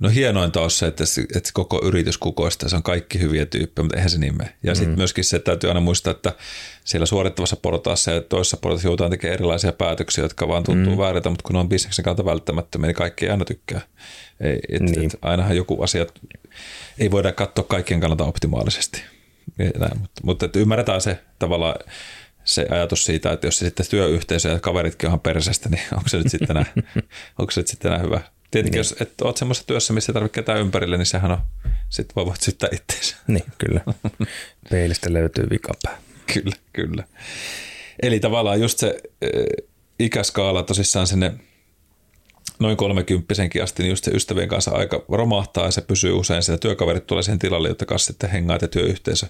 [0.03, 1.05] No hienointa on se, että,
[1.37, 4.55] että koko yritys kukoistaa, se on kaikki hyviä tyyppejä, mutta eihän se niin mene.
[4.63, 4.77] Ja mm.
[4.77, 6.33] sitten myöskin se, että täytyy aina muistaa, että
[6.85, 10.99] siellä suorittavassa portaassa ja toisessa portaassa joudutaan tekemään erilaisia päätöksiä, jotka vaan tuntuu mm.
[10.99, 13.81] vääriltä, mutta kun ne on bisneksen kautta välttämättömiä, niin kaikki ei aina tykkää.
[14.41, 15.07] Ei, et, niin.
[15.07, 16.07] et, ainahan joku asia,
[16.99, 19.03] ei voida katsoa kaikkien kannalta optimaalisesti.
[19.59, 21.75] Näin, mutta, mutta että ymmärretään se tavallaan
[22.45, 26.19] se ajatus siitä, että jos se sitten työyhteisö ja kaveritkin onhan persestä, niin onko se
[26.19, 26.73] nyt sitten enää,
[27.39, 28.21] onko se nyt sitten enää hyvä?
[28.53, 28.81] Tietenkin niin.
[28.81, 31.39] jos et oot semmoisessa työssä, missä ei tarvitse ketään ympärille, niin sehän on,
[31.89, 33.17] sit voi voit syyttää itseensä.
[33.27, 33.81] Niin, kyllä.
[34.71, 35.99] Peilistä löytyy vikapää.
[36.35, 37.05] kyllä, kyllä.
[38.03, 39.31] Eli tavallaan just se äh,
[39.99, 41.33] ikäskaala tosissaan sinne
[42.59, 46.59] noin kolmekymppisenkin asti, niin just se ystävien kanssa aika romahtaa ja se pysyy usein siellä.
[46.59, 49.27] Työkaverit tulee siihen tilalle, jotta kanssa sitten hengaat ja työyhteisö,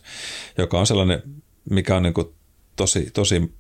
[0.59, 1.23] joka on sellainen,
[1.71, 2.27] mikä on niin kuin
[2.77, 3.53] tosi, tosi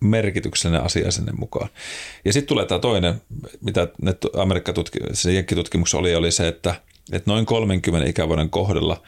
[0.00, 1.68] merkityksellinen asia sinne mukaan.
[2.24, 3.22] Ja sitten tulee tämä toinen,
[3.60, 3.88] mitä
[4.36, 6.74] Amerikkatutkimuksessa, jenkkitutkimuksessa oli, oli se, että,
[7.12, 9.02] että noin 30 ikävuoden kohdalla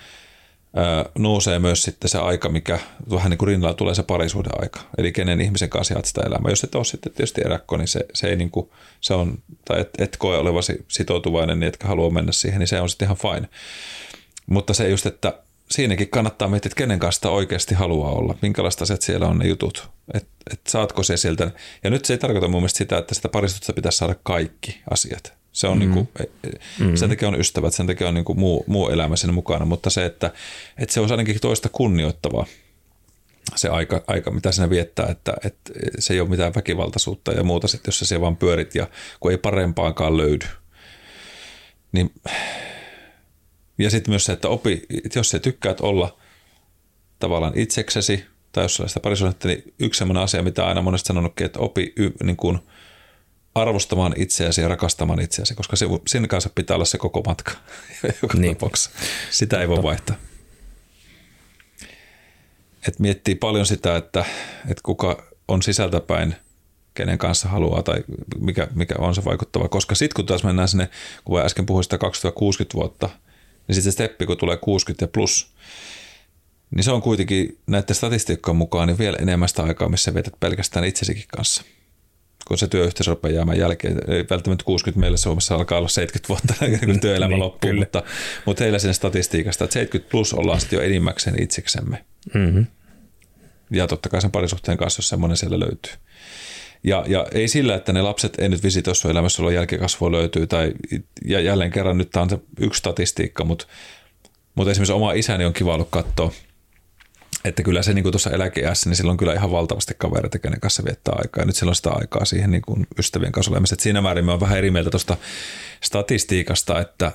[0.77, 2.79] ää, nousee myös sitten se aika, mikä
[3.11, 4.81] vähän niin kuin rinnalla tulee se parisuuden aika.
[4.99, 6.51] Eli kenen ihmisen kanssa jaat sitä elämää.
[6.51, 8.71] Jos et ole sitten tietysti eräkko, niin se, se ei niin kuin,
[9.01, 12.81] se on, tai et, et koe olevasi sitoutuvainen, niin etkä halua mennä siihen, niin se
[12.81, 13.49] on sitten ihan fine.
[14.47, 15.33] Mutta se just, että
[15.71, 19.91] siinäkin kannattaa miettiä, että kenen kanssa oikeasti haluaa olla, minkälaista asiat siellä on ne jutut,
[20.15, 21.51] että et saatko se sieltä.
[21.85, 25.33] Ja nyt se ei tarkoita mun mielestä sitä, että sitä paristusta pitäisi saada kaikki asiat.
[25.53, 25.95] Se on mm-hmm.
[25.95, 26.13] niinku,
[26.79, 26.97] mm-hmm.
[26.97, 30.05] sen takia on ystävät, sen takia on niinku muu, muu elämä siinä mukana, mutta se,
[30.05, 30.31] että,
[30.79, 32.47] että se on ainakin toista kunnioittavaa
[33.57, 37.69] se aika, aika mitä sinä viettää, että, että se ei ole mitään väkivaltaisuutta ja muuta
[37.69, 38.87] sitten, jos sä siellä vaan pyörit ja
[39.21, 40.47] kun ei parempaankaan löydy.
[41.93, 42.13] Niin
[43.81, 46.19] ja sitten myös se, että opi, että jos sä tykkäät olla
[47.19, 51.59] tavallaan itseksesi, tai jos sitä parisuhdetta, niin yksi sellainen asia, mitä aina monesti sanonutkin, että
[51.59, 52.59] opi y, niin kuin
[53.55, 57.53] arvostamaan itseäsi ja rakastamaan itseäsi, koska se, sen kanssa pitää olla se koko matka
[58.23, 58.57] joka niin.
[58.57, 58.91] tapauksessa.
[59.31, 60.17] Sitä ei voi vaihtaa.
[62.89, 64.25] Et miettii paljon sitä, että,
[64.65, 66.37] että kuka on sisältäpäin,
[66.95, 68.05] kenen kanssa haluaa tai
[68.39, 69.69] mikä, mikä on se vaikuttava.
[69.69, 70.89] Koska sitten kun taas mennään sinne,
[71.25, 73.09] kun äsken puhuin sitä 2060 vuotta–
[73.71, 75.53] niin sitten se steppi, kun tulee 60 ja plus,
[76.71, 80.85] niin se on kuitenkin näiden statistiikkojen mukaan niin vielä enemmän sitä aikaa, missä vetät pelkästään
[80.85, 81.63] itsesikin kanssa.
[82.49, 84.01] Kun se työyhteisö rupeaa jäämään jälkeen.
[84.09, 86.55] Ei välttämättä 60 meillä Suomessa alkaa olla 70 vuotta,
[86.87, 88.03] kun työelämä niin, loppuu, mutta,
[88.47, 92.05] mutta heillä siinä statistiikasta, että 70 plus ollaan sitten jo enimmäkseen itseksemme.
[92.35, 92.67] Mm-hmm.
[93.71, 95.93] Ja totta kai sen parisuhteen kanssa, jos semmoinen siellä löytyy.
[96.85, 100.47] Ja, ja ei sillä, että ne lapset ei nyt visitoi sun elämässä, olla jälkikasvua löytyy,
[100.47, 100.73] tai
[101.25, 103.67] ja jälleen kerran nyt tämä on se yksi statistiikka, mutta,
[104.55, 106.33] mutta esimerkiksi oma isäni on kiva ollut katsoa
[107.45, 110.85] että kyllä se niin kuin tuossa eläkeässä, niin silloin kyllä ihan valtavasti kavereita, kenen kanssa
[110.85, 111.43] viettää aikaa.
[111.43, 113.81] Ja nyt silloin sitä aikaa siihen niin kuin ystävien kanssa olemiseen.
[113.81, 115.17] Siinä määrin me on vähän eri mieltä tuosta
[115.81, 117.13] statistiikasta, että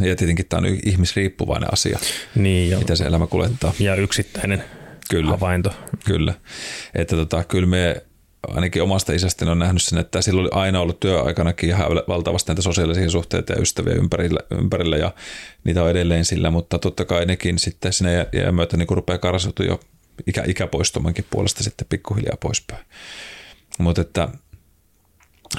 [0.00, 1.98] ja tietenkin tämä on ihmisriippuvainen asia,
[2.34, 3.72] Niin, ja, mitä se elämä kuljettaa.
[3.78, 4.64] ja yksittäinen
[5.10, 5.30] Kyllä.
[5.30, 5.74] havainto.
[6.04, 6.34] Kyllä.
[6.94, 8.02] Että tota, kyllä me
[8.48, 12.62] ainakin omasta isästäni on nähnyt sen, että sillä oli aina ollut työaikanakin ihan valtavasti näitä
[12.62, 15.14] sosiaalisia suhteita ja ystäviä ympärillä, ympärillä ja
[15.64, 19.66] niitä on edelleen sillä, mutta totta kai nekin sitten sinne jää myötä niin rupeaa karsautua
[19.66, 19.80] jo
[20.26, 22.84] ikä, ikäpoistumankin puolesta sitten pikkuhiljaa poispäin.
[23.78, 24.28] Mutta että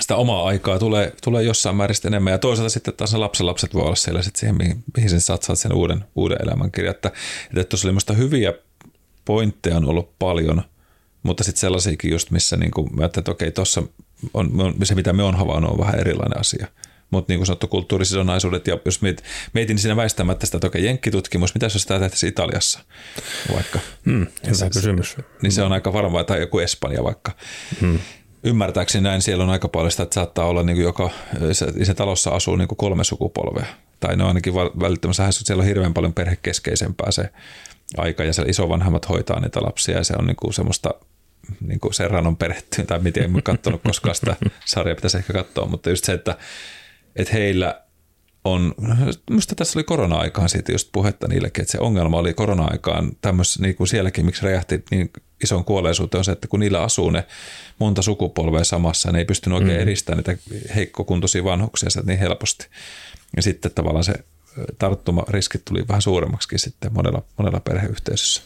[0.02, 2.32] sitä omaa aikaa tulee, tulee jossain määrin enemmän.
[2.32, 5.60] Ja toisaalta sitten taas ne lapsenlapset voi olla siellä sitten siihen, mihin, mihin sen satsaat
[5.60, 6.96] sen uuden, uuden elämänkirjan.
[6.96, 7.12] Että,
[7.50, 8.54] että tuossa oli musta hyviä
[9.26, 10.64] pointteja on ollut paljon,
[11.24, 13.84] mutta sitten sellaisiakin just, missä niin kuin, mä että okei, tuossa
[14.34, 16.68] on, on, se, mitä me on havainnut, on vähän erilainen asia.
[17.10, 21.54] Mutta niin kuin sanottu, kulttuurisidonnaisuudet, ja jos miet, mietin siinä väistämättä sitä, että okei, jenkkitutkimus,
[21.54, 22.80] mitä jos tämä tehtäisiin Italiassa
[23.56, 23.80] vaikka?
[24.06, 25.18] Hmm, hyvä se, kysymys.
[25.42, 27.32] Niin se on aika varmaa, tai joku Espanja vaikka.
[27.82, 28.00] Hmm.
[28.44, 31.10] Ymmärtääkseni näin, siellä on aika paljon sitä, että saattaa olla niin kuin joka,
[31.52, 33.66] se, se talossa asuu niin kuin kolme sukupolvea.
[34.00, 37.30] Tai ne on ainakin välittömässä, siellä on hirveän paljon perhekeskeisempää se
[37.98, 40.94] aika, ja siellä isovanhemmat hoitaa niitä lapsia, ja se on niin kuin semmoista
[41.62, 44.36] niin kuin Serranon perhetty, tai miten en katsonut koskaan sitä
[44.66, 46.38] sarjaa, pitäisi ehkä katsoa, mutta just se, että,
[47.16, 47.82] että heillä
[48.44, 48.76] on,
[49.30, 53.76] minusta tässä oli korona-aikaan siitä just puhetta niillekin, että se ongelma oli korona-aikaan tämmöisessä, niin
[53.76, 55.12] kuin sielläkin, miksi räjähti niin
[55.44, 57.26] ison kuolleisuuteen, on se, että kun niillä asuu ne
[57.80, 59.82] monta sukupolvea samassa, ne ei pystynyt oikein mm.
[59.82, 60.44] eristämään niitä
[60.76, 62.68] heikkokuntoisia vanhuksia sieltä niin helposti.
[63.36, 64.14] Ja sitten tavallaan se
[64.80, 68.42] tarttumariskit tuli vähän suuremmaksi sitten monella, monella perheyhteisössä.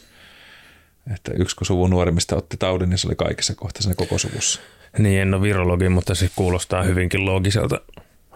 [1.14, 4.60] Että yksi kun suvun nuorimmista otti taudin, niin se oli kaikissa kohta siinä koko suvussa.
[4.98, 7.80] Niin, en ole virologi, mutta se kuulostaa hyvinkin loogiselta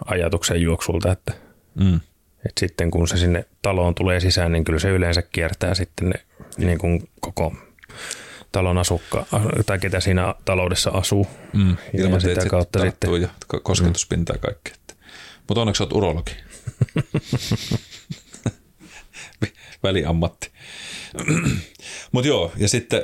[0.05, 1.33] ajatuksen juoksulta, että,
[1.75, 1.95] mm.
[2.35, 6.15] että sitten kun se sinne taloon tulee sisään, niin kyllä se yleensä kiertää sitten ne,
[6.57, 7.53] niin kuin koko
[8.51, 9.25] talon asukka,
[9.65, 11.27] tai ketä siinä taloudessa asuu.
[11.53, 11.77] Mm.
[11.93, 13.21] Ilman, ja sitä kautta sitten.
[13.21, 13.29] Ja
[13.63, 14.41] kosketuspintaa mm.
[14.41, 14.73] kaikkea.
[15.47, 16.31] Mutta onneksi olet urologi.
[19.83, 20.51] Väliammatti.
[22.11, 23.03] Mutta joo, ja sitten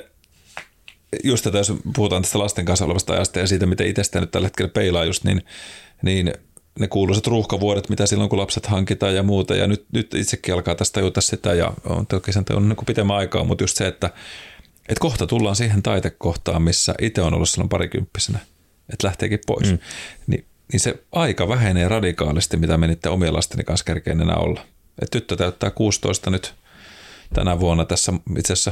[1.24, 4.46] just tätä, jos puhutaan tästä lasten kanssa olevasta ajasta ja siitä, miten itsestä nyt tällä
[4.46, 5.42] hetkellä peilaa just, niin,
[6.02, 6.34] niin
[6.80, 9.56] ne kuuluisat ruuhkavuodet, mitä silloin kun lapset hankitaan ja muuta.
[9.56, 13.18] Ja nyt, nyt itsekin alkaa tästä tajuta sitä ja on toki sen on niin pitemmän
[13.18, 14.08] aikaa, mutta just se, että,
[14.90, 18.40] että kohta tullaan siihen taitekohtaan, missä itse on ollut silloin parikymppisenä,
[18.94, 19.72] että lähteekin pois.
[19.72, 19.80] Mm.
[20.28, 24.66] Niin, niin se aika vähenee radikaalisti, mitä menitte omien lasteni kanssa kerkeen enää olla.
[25.02, 26.54] Et tyttö täyttää 16 nyt
[27.34, 28.72] tänä vuonna tässä itse asiassa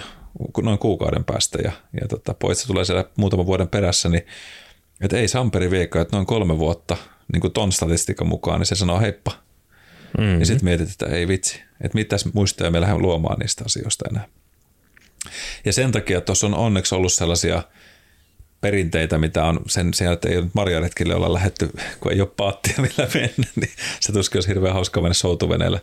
[0.63, 4.25] noin kuukauden päästä ja, ja tota, poitsa tulee siellä muutaman vuoden perässä, niin
[5.01, 6.97] että ei Samperi viekään, että noin kolme vuotta
[7.33, 9.31] niin kuin ton statistiikan mukaan, niin se sanoo heippa.
[10.17, 10.39] Mm-hmm.
[10.39, 14.27] Ja sitten mietit, että ei vitsi, että mitäs muistoja me lähdemme luomaan niistä asioista enää.
[15.65, 17.63] Ja sen takia tuossa on onneksi ollut sellaisia
[18.61, 22.73] perinteitä, mitä on sen sijaan, että ei ole marjaretkille olla lähetty, kun ei ole paattia
[22.77, 25.81] millä mennä, niin se tuskin olisi hirveän hauska mennä soutuveneelle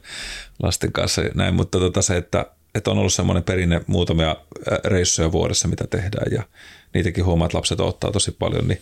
[0.62, 4.37] lasten kanssa näin, mutta tota se, että, että on ollut semmoinen perinne muutamia
[4.85, 6.43] reissuja vuodessa, mitä tehdään ja
[6.95, 8.81] niitäkin huomaa, että lapset ottaa tosi paljon, niin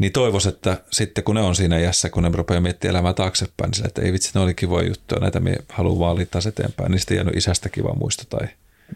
[0.00, 3.68] niin toivois, että sitten kun ne on siinä iässä, kun ne rupeaa miettimään elämää taaksepäin,
[3.68, 6.90] niin sille, että ei vitsi, ne oli kivoja juttuja, näitä me haluan vaan liittää eteenpäin,
[6.90, 8.48] niin sitten jäänyt isästä kiva muisto tai,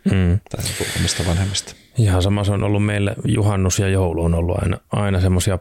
[0.05, 0.41] mm.
[0.51, 1.75] tai niinku omista vanhemmista.
[1.99, 5.59] Ihan sama se on ollut meille juhannus ja joulu on ollut aina, aina semmoisia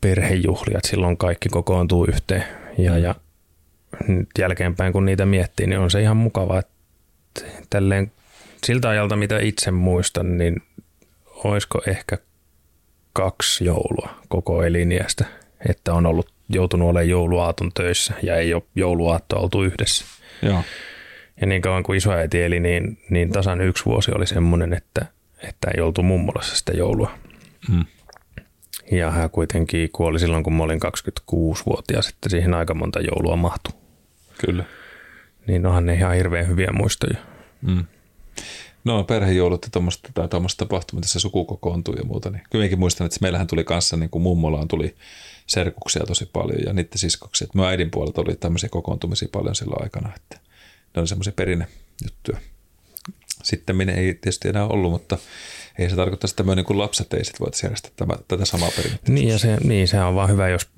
[0.00, 2.44] perhejuhlia, että silloin kaikki kokoontuu yhteen
[2.78, 3.02] ja, mm.
[3.02, 3.14] ja
[4.08, 6.72] nyt jälkeenpäin kun niitä miettii, niin on se ihan mukava, että
[7.70, 8.12] tälleen
[8.64, 10.62] siltä ajalta, mitä itse muistan, niin
[11.44, 12.18] olisiko ehkä
[13.12, 15.24] kaksi joulua koko eliniästä,
[15.68, 20.04] että on ollut joutunut olemaan jouluaaton töissä ja ei ole jouluaattoa oltu yhdessä.
[20.42, 20.62] Joo.
[21.40, 25.06] Ja niin kauan kuin isoäiti eli, niin, niin tasan yksi vuosi oli semmoinen, että,
[25.42, 27.18] että ei oltu mummolassa sitä joulua.
[27.68, 27.84] Mm.
[28.90, 30.80] Ja hän kuitenkin kuoli silloin, kun mä olin
[31.32, 33.72] 26-vuotias, että siihen aika monta joulua mahtui.
[34.46, 34.64] Kyllä.
[35.48, 37.18] Niin onhan ne ihan hirveän hyviä muistoja.
[37.62, 37.84] Mm.
[38.84, 42.30] No perhejoulut ja tuommoista, tai tuommoista tapahtumia, tässä suku kokoontuu ja muuta.
[42.30, 44.96] Niin kyllä muistan, että meillähän tuli kanssa, niin kuin mummolaan tuli
[45.46, 47.44] serkuksia tosi paljon ja niiden siskoksia.
[47.44, 50.40] Että äidin puolelta oli tämmöisiä kokoontumisia paljon silloin aikana, että
[50.96, 52.38] ne oli semmoisia perinnejuttuja.
[53.42, 55.18] Sitten minä ei tietysti enää ollut, mutta
[55.78, 58.70] ei se tarkoita sitä, että me niin lapset ei sitten voitaisiin järjestää tämä, tätä samaa
[58.76, 59.12] perinnettä.
[59.12, 60.68] Niin, ja se, niin, se on vaan hyvä, jos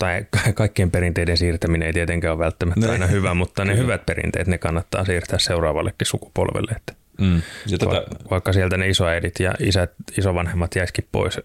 [0.00, 2.92] tai kaikkien perinteiden siirtäminen ei tietenkään ole välttämättä ne.
[2.92, 6.72] aina hyvä, mutta ne hyvät perinteet, ne kannattaa siirtää seuraavallekin sukupolvelle.
[6.76, 7.42] Että mm.
[7.66, 8.02] ja tätä...
[8.30, 11.40] Vaikka sieltä ne isoäidit ja isät, isovanhemmat jäisikin pois,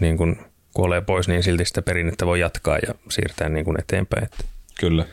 [0.00, 0.36] niin kun
[0.74, 4.24] kuolee pois, niin silti sitä perinnettä voi jatkaa ja siirtää niin kuin eteenpäin.
[4.24, 4.44] Että
[4.80, 5.06] Kyllä.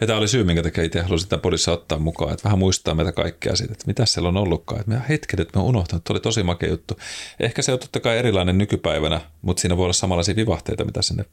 [0.00, 2.94] Ja tämä oli syy, minkä takia itse halusin sitä podissa ottaa mukaan, että vähän muistaa
[2.94, 4.80] meitä kaikkea siitä, että mitä siellä on ollutkaan.
[4.80, 6.98] Että me hetket, että me on unohtanut, että oli tosi makea juttu.
[7.40, 11.24] Ehkä se on totta kai erilainen nykypäivänä, mutta siinä voi olla samanlaisia vivahteita, mitä sinne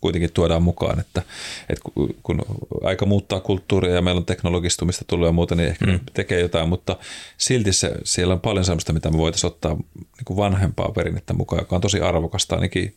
[0.00, 1.22] kuitenkin tuodaan mukaan, että,
[1.68, 1.82] että
[2.22, 2.42] kun
[2.82, 6.00] aika muuttaa kulttuuria ja meillä on teknologistumista tullut ja muuta, niin ehkä mm.
[6.14, 6.96] tekee jotain, mutta
[7.36, 11.62] silti se, siellä on paljon sellaista, mitä me voitaisiin ottaa niin kuin vanhempaa perinnettä mukaan,
[11.62, 12.96] joka on tosi arvokasta ainakin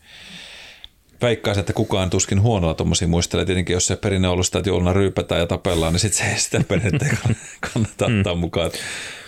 [1.22, 3.46] veikkaisin, että kukaan tuskin huonolla tuommoisia muistelee.
[3.46, 6.42] Tietenkin jos se perinne on ollut sitä, että jouluna ryypätään ja tapellaan, niin sitten se
[6.42, 7.36] sitä perinnettä ei
[7.74, 8.18] kannata mm.
[8.18, 8.72] ottaa mukaan.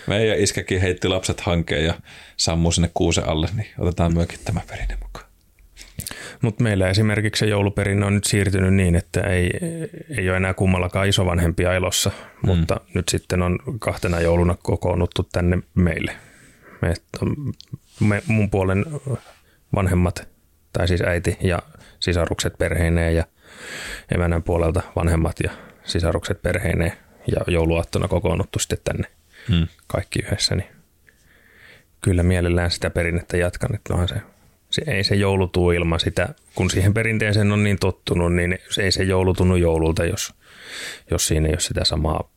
[0.06, 1.94] Meidän iskäkin heitti lapset hankeen ja
[2.36, 5.21] sammuu sinne kuusen alle, niin otetaan myöskin tämä perinne mukaan.
[6.42, 9.50] Mutta meillä esimerkiksi se jouluperinne on nyt siirtynyt niin, että ei,
[10.18, 12.46] ei ole enää kummallakaan isovanhempia elossa, mm.
[12.46, 16.16] mutta nyt sitten on kahtena jouluna kokoonnuttu tänne meille.
[16.80, 16.94] Me,
[18.00, 18.84] me, mun puolen
[19.74, 20.28] vanhemmat,
[20.72, 21.58] tai siis äiti ja
[22.00, 23.24] sisarukset perheineen ja
[24.14, 25.50] emänän puolelta vanhemmat ja
[25.84, 26.92] sisarukset perheineen
[27.26, 29.08] ja jouluaattona kokoonnuttu sitten tänne
[29.48, 29.68] hmm.
[29.86, 30.68] kaikki yhdessä, niin
[32.00, 34.14] kyllä mielellään sitä perinnettä jatkan, että onhan se,
[34.72, 38.92] se, ei se joulu tuu ilman sitä, kun siihen perinteeseen on niin tottunut, niin ei
[38.92, 40.34] se joulu tunnu joululta, jos,
[41.10, 42.30] jos siinä ei ole sitä samaa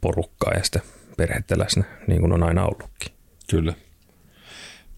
[0.00, 0.80] porukkaa ja sitä
[1.16, 3.12] perhettä läsnä, niin kuin on aina ollutkin.
[3.50, 3.74] Kyllä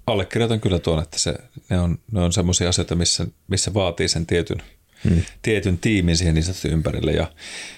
[0.07, 1.35] allekirjoitan kyllä tuon, että se,
[1.71, 4.63] ne on, ne on semmoisia asioita, missä, missä vaatii sen tietyn,
[5.05, 5.23] hmm.
[5.43, 7.13] tietyn tiimin siihen niin ympärille.
[7.13, 7.27] Ja,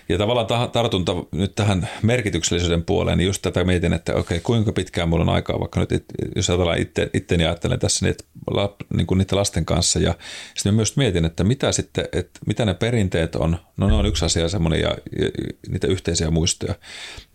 [0.08, 4.72] ja tavallaan ta, tartunta nyt tähän merkityksellisyyden puoleen, niin just tätä mietin, että okei, kuinka
[4.72, 6.04] pitkään mulla on aikaa, vaikka nyt it,
[6.36, 8.06] jos ajatellaan itse, itteni ajattelen tässä
[8.50, 9.98] la, niin kuin niiden lasten kanssa.
[9.98, 10.14] Ja
[10.54, 13.58] sitten myös mietin, että mitä sitten, että mitä ne perinteet on.
[13.76, 15.28] No ne on yksi asia semmoinen ja, ja
[15.68, 16.74] niitä yhteisiä muistoja.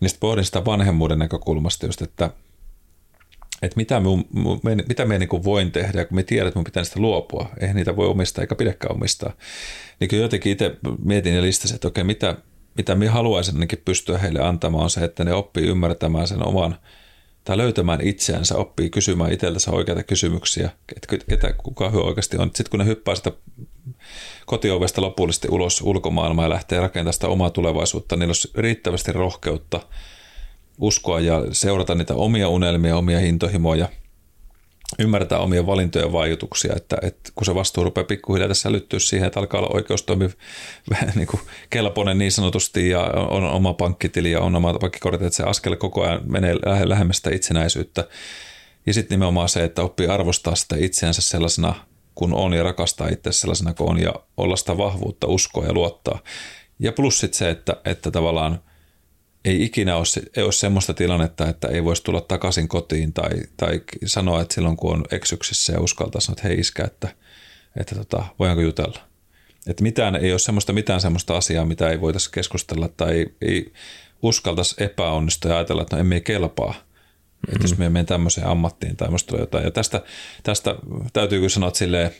[0.00, 2.30] Niin sitten pohdin sitä vanhemmuuden näkökulmasta just, että–
[3.62, 4.24] että mitä, mun,
[4.62, 7.48] me, mitä me niin voin tehdä, kun me tiedän, että mun pitää niistä luopua.
[7.60, 9.32] Eihän niitä voi omistaa eikä pidäkään omistaa.
[10.00, 12.36] Niin kyllä jotenkin itse mietin ja listasin, että okei, mitä,
[12.76, 16.76] mitä minä haluaisin ainakin pystyä heille antamaan on se, että ne oppii ymmärtämään sen oman
[17.44, 22.50] tai löytämään itseänsä, oppii kysymään itseltänsä oikeita kysymyksiä, että ketä, kuka hyö oikeasti on.
[22.54, 23.32] Sitten kun ne hyppää sitä
[24.46, 29.80] kotiovesta lopullisesti ulos ulkomaailmaan ja lähtee rakentamaan sitä omaa tulevaisuutta, niin olisi riittävästi rohkeutta–
[30.80, 33.88] uskoa ja seurata niitä omia unelmia, omia hintohimoja,
[34.98, 39.40] ymmärtää omia valintojen vaikutuksia, että, että kun se vastuu rupeaa pikkuhiljaa tässä älyttyä siihen, että
[39.40, 40.30] alkaa olla oikeustoimi
[41.14, 43.00] niin kuin kelpoinen niin sanotusti ja
[43.30, 46.54] on oma pankkitili ja on oma pankkikortti, että se askel koko ajan menee
[46.84, 48.08] lähemmäs sitä itsenäisyyttä.
[48.86, 51.74] Ja sitten nimenomaan se, että oppii arvostaa sitä itseänsä sellaisena
[52.14, 56.18] kun on ja rakastaa itse sellaisena kuin on ja olla sitä vahvuutta, uskoa ja luottaa.
[56.78, 58.60] Ja plus sitten se, että, että tavallaan–
[59.44, 60.04] ei ikinä ole,
[60.36, 64.76] ei ole semmoista tilannetta, että ei voisi tulla takaisin kotiin tai, tai sanoa, että silloin
[64.76, 67.08] kun on eksyksissä ja uskaltaa sanoa, että hei iskä, että,
[67.76, 69.00] että tota, voidaanko jutella.
[69.66, 73.72] Että mitään, ei ole semmoista, mitään semmoista asiaa, mitä ei voitaisiin keskustella tai ei, ei
[74.22, 76.72] uskaltaisi epäonnistua ja ajatella, että no emme kelpaa.
[76.72, 77.54] Mm-hmm.
[77.54, 79.64] Että jos me menen tämmöiseen ammattiin tai musta jotain.
[79.64, 80.02] Ja tästä,
[80.42, 80.74] tästä
[81.12, 82.10] täytyy kyllä sanoa, että silleen,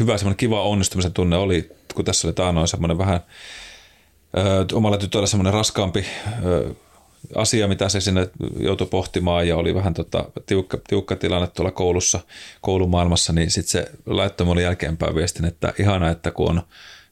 [0.00, 3.20] hyvä semmoinen kiva onnistumisen tunne oli, kun tässä oli taanoin semmoinen vähän–
[4.72, 6.06] omalla tytöllä semmoinen raskaampi
[7.34, 8.28] asia, mitä se sinne
[8.58, 12.20] joutui pohtimaan ja oli vähän tota, tiukka, tiukka tilanne tuolla koulussa,
[12.60, 16.62] koulumaailmassa, niin sitten se laittoi mulle jälkeenpäin viestin, että ihana, että kun, on,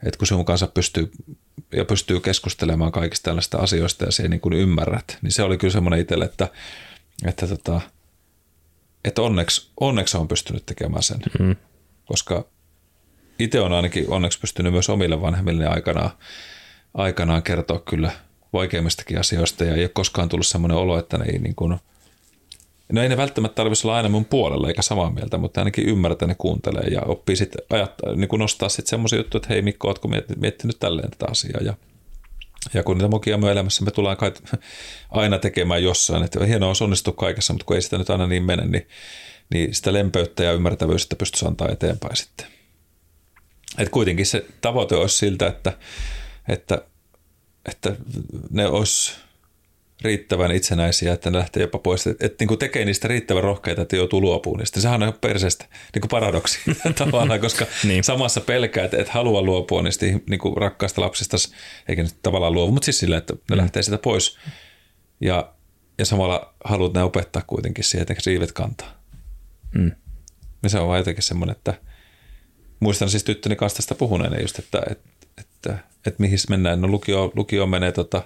[0.02, 1.10] että kun sinun kanssa pystyy
[1.76, 5.72] ja pystyy keskustelemaan kaikista tällaista asioista ja se niin kuin ymmärrät, niin se oli kyllä
[5.72, 6.48] semmoinen itselle, että,
[7.26, 7.80] että, tota,
[9.04, 11.56] että onneksi, onneksi on pystynyt tekemään sen, mm.
[12.04, 12.44] koska
[13.38, 16.10] itse on ainakin onneksi pystynyt myös omille vanhemmille aikanaan
[16.94, 18.10] aikanaan kertoa kyllä
[18.52, 21.76] vaikeimmistakin asioista ja ei ole koskaan tullut semmoinen olo, että ne ei niin kuin,
[22.92, 26.28] no ei ne välttämättä tarvitsisi olla aina mun puolella eikä samaa mieltä, mutta ainakin ymmärtää
[26.28, 27.60] ne kuuntelee ja oppii sitten
[28.16, 31.74] niin kuin nostaa sitten semmoisia juttuja, että hei Mikko, ootko miettinyt tälleen tätä asiaa ja
[32.74, 34.32] ja kun niitä mokia me elämässä me tullaan kai
[35.10, 38.42] aina tekemään jossain, että hienoa on onnistu kaikessa, mutta kun ei sitä nyt aina niin
[38.42, 38.88] mene, niin,
[39.50, 42.46] niin sitä lempeyttä ja ymmärtävyyttä pystyisi antaa eteenpäin sitten.
[43.78, 45.72] Et kuitenkin se tavoite olisi siltä, että
[46.48, 46.82] että,
[47.64, 47.96] että
[48.50, 49.12] ne olisi
[50.02, 53.82] riittävän itsenäisiä, että ne lähtee jopa pois, että, että niin kuin tekee niistä riittävän rohkeita,
[53.82, 54.80] että joutuu luopumaan niistä.
[54.80, 55.64] Sehän on ihan perseestä
[55.94, 56.58] niin kuin paradoksi
[57.04, 58.04] tavallaan, koska niin.
[58.04, 61.36] samassa pelkää, että et halua luopua niistä niin kuin rakkaista lapsista,
[61.88, 63.56] eikä nyt tavallaan luovu, mutta siis sillä, että ne mm.
[63.56, 64.38] lähtee sitä pois.
[65.20, 65.54] Ja,
[65.98, 69.02] ja samalla haluat ne opettaa kuitenkin siihen, että siivet kantaa.
[69.74, 69.92] Mm.
[70.62, 71.74] Ja se on vaan jotenkin semmoinen, että
[72.80, 75.08] muistan siis tyttöni kanssa tästä puhuneena just, että, että
[75.70, 76.80] että, että mihin mennään.
[76.80, 78.22] No lukio, lukio menee tota,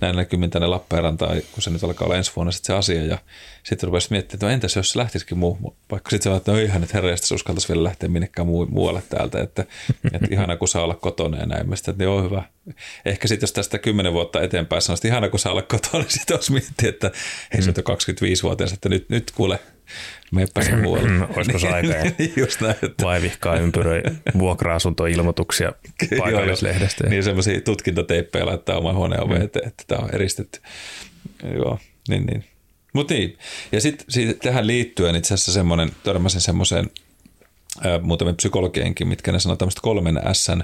[0.00, 3.04] näin kymmin tänne Lappeenrantaan, kun se nyt alkaa olla ensi vuonna sit se asia.
[3.04, 3.18] Ja
[3.62, 6.58] sitten rupesi miettimään, että no entäs jos se lähtisikin muu, vaikka sitten se että no
[6.58, 9.64] ihan, että herra, se uskaltaisi vielä lähteä minnekään muu, muualle täältä, että,
[10.12, 11.68] että ihana kun saa olla kotona ja näin.
[11.68, 12.42] Mä sitten, että joo hyvä.
[13.04, 16.10] Ehkä sitten jos tästä kymmenen vuotta eteenpäin sanoisi, että ihana kun saa olla kotona, niin
[16.10, 17.10] sitten olisi miettiä, että
[17.54, 19.58] hei se on 25-vuotias, että nyt, nyt kuule,
[20.30, 21.08] meppä muualle.
[21.08, 21.94] Mm, olisiko se aika?
[22.40, 22.76] Just näin.
[22.82, 23.04] Että...
[23.04, 24.02] Vaivihkaa ympyröi
[24.38, 25.72] vuokra-asuntoilmoituksia
[26.18, 27.08] paikallislehdestä.
[27.08, 29.44] niin semmoisia tutkintateippejä laittaa oman huoneen oveen, mm.
[29.44, 30.60] että, että tämä on eristetty.
[31.54, 31.78] Joo,
[32.08, 32.44] niin niin.
[32.92, 33.38] Mutta niin,
[33.72, 34.06] ja sitten
[34.42, 36.90] tähän liittyen itse asiassa semmoinen, törmäsin semmoiseen
[38.02, 40.62] muutamien psykologienkin, mitkä ne sanoo tämmöistä kolmen Sn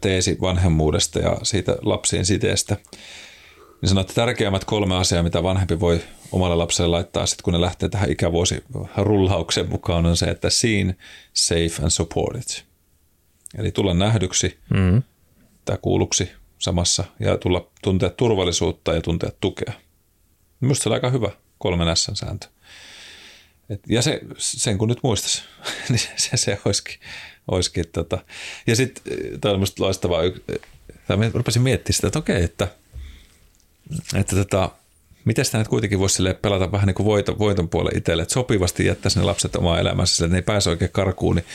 [0.00, 2.76] teesi vanhemmuudesta ja siitä lapsiin siteestä.
[3.82, 6.00] Niin sanoo, että tärkeimmät kolme asiaa, mitä vanhempi voi
[6.34, 8.64] omalle lapselle laittaa sitten, kun ne lähtee tähän ikävuosi
[8.96, 10.96] rullaukseen mukaan, on se, että seen,
[11.32, 12.62] safe and supported.
[13.58, 15.02] Eli tulla nähdyksi mm-hmm.
[15.64, 19.72] tai kuulluksi samassa ja tulla tuntea turvallisuutta ja tuntea tukea.
[20.60, 22.46] Minusta se on aika hyvä kolmen S-sääntö.
[23.70, 25.42] Et, ja se, sen kun nyt muistaisi,
[25.88, 27.00] niin se, se olisikin.
[27.48, 28.18] olisikin tota.
[28.66, 29.02] Ja sitten
[29.40, 30.22] tämä on minusta loistavaa,
[31.06, 32.68] tai rupesin miettimään sitä, että okei, että,
[34.14, 34.70] että tota,
[35.24, 38.86] miten sitä nyt kuitenkin voisi pelata vähän niin kuin voiton, voiton puolelle itselle, että sopivasti
[38.86, 41.46] jättäisi ne lapset omaa elämänsä, että ne ei pääse oikein karkuun, niin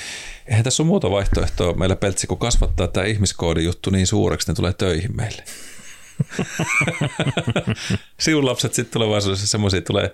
[0.47, 4.55] eihän tässä ole muuta vaihtoehtoa meillä peltsi, kun kasvattaa tämä ihmiskoodin juttu niin suureksi, ne
[4.55, 5.43] tulee töihin meille.
[8.19, 10.13] Sinun lapset sitten tulevaisuudessa semmoisia tulee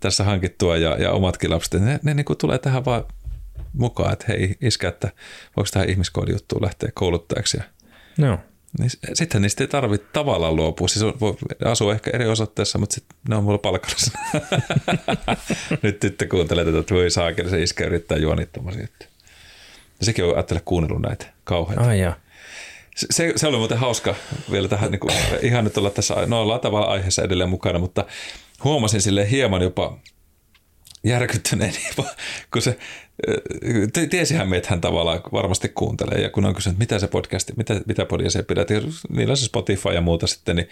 [0.00, 3.04] tässä hankittua ja, ja omatkin lapset, ne, ne niin kuin tulee tähän vaan
[3.72, 5.12] mukaan, että hei iskä, että
[5.56, 7.56] voiko tähän ihmiskoodin juttuun lähteä kouluttajaksi.
[7.56, 7.64] Ja,
[8.18, 8.38] no.
[8.78, 10.88] Niin sitten niistä ei tarvitse tavallaan luopua.
[10.88, 13.96] Siis voi asua ehkä eri osoitteessa, mutta sitten ne on mulla palkalla.
[15.82, 18.80] Nyt tyttö kuuntelee tätä, että voi saakeli se iskä yrittää juonittomasi.
[18.80, 21.84] Ja sekin on ajattele kuunnellut näitä kauheita.
[21.84, 22.16] Ai ja.
[22.96, 24.14] Se, se oli muuten hauska
[24.50, 28.04] vielä tähän, niin kuin, ihan nyt olla tässä, no ollaan tavallaan aiheessa edelleen mukana, mutta
[28.64, 29.98] huomasin sille hieman jopa
[31.04, 31.74] järkyttyneen,
[32.52, 32.78] kun se,
[34.10, 38.06] tiesihän meitä hän tavallaan varmasti kuuntelee, ja kun on kysynyt, mitä se podcasti, mitä, mitä
[38.06, 40.68] podia se pidät, ja niillä se Spotify ja muuta sitten, niin,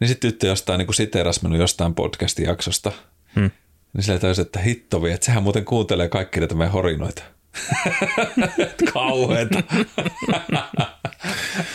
[0.00, 2.92] niin sitten tyttö jostain niin siteeras minun jostain podcastin jaksosta,
[3.34, 3.50] hmm.
[3.92, 7.22] niin sillä täysin, että hittovi, että sehän muuten kuuntelee kaikki näitä meidän horinoita.
[8.92, 9.62] Kauheeta.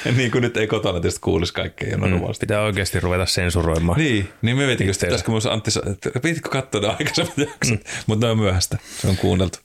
[0.17, 2.03] niin kuin nyt ei kotona tietysti kuulisi kaikkea mm,
[2.39, 3.99] Pitää oikeasti ruveta sensuroimaan.
[3.99, 8.03] Niin, niin me mietin, että pitäisikö myös Antti, että pitäisikö katsoa ne aikaisemmat jaksot, mm.
[8.07, 8.77] mutta ne on myöhäistä.
[9.01, 9.59] Se on kuunneltu.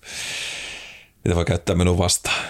[1.24, 2.44] Mitä voi käyttää minun vastaan?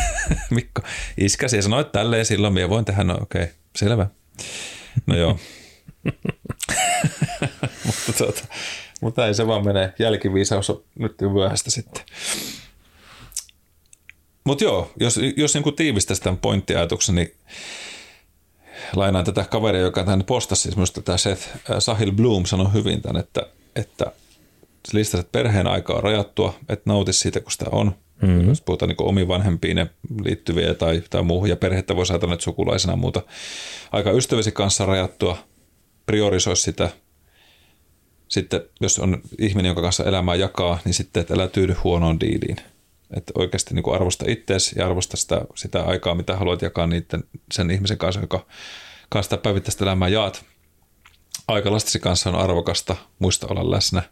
[0.50, 0.82] Mikko,
[1.18, 4.06] iskäsi ja sanoit tälleen silloin, minä voin tehdä, no okei, okay, selvä.
[5.06, 5.38] No joo.
[7.84, 8.42] mutta, tuota,
[9.00, 9.92] mutta ei se vaan mene.
[9.98, 12.04] Jälkiviisaus on nyt myöhäistä sitten.
[14.48, 17.34] Mutta joo, jos, jos niin tiivistäisi tämän pointtiajatuksen, niin
[18.96, 23.02] lainaan tätä kaveria, joka tämän postasi, siis minusta tämä Seth äh, Sahil Bloom sanoi hyvin
[23.02, 23.46] tämän, että,
[23.76, 24.12] että
[24.92, 27.94] listasi, että perheen aika on rajattua, että nautisi siitä, kun sitä on.
[28.22, 28.48] Mm-hmm.
[28.48, 29.86] Jos puhutaan niin omiin vanhempiin
[30.24, 33.22] liittyviä tai, tai muuhun, ja perhettä voi saada nyt sukulaisena muuta.
[33.92, 35.38] Aika ystäväsi kanssa rajattua,
[36.06, 36.90] priorisoi sitä.
[38.28, 42.56] Sitten jos on ihminen, jonka kanssa elämää jakaa, niin sitten, että älä tyydy huonoon diiliin–
[43.16, 47.24] että oikeasti niin kuin arvosta itseäsi ja arvosta sitä, sitä aikaa, mitä haluat jakaa niiden,
[47.52, 48.46] sen ihmisen kanssa, joka
[49.08, 50.44] kanssa päivittäistä elämää jaat.
[51.48, 54.02] Aika lastesi kanssa on arvokasta, muista olla läsnä.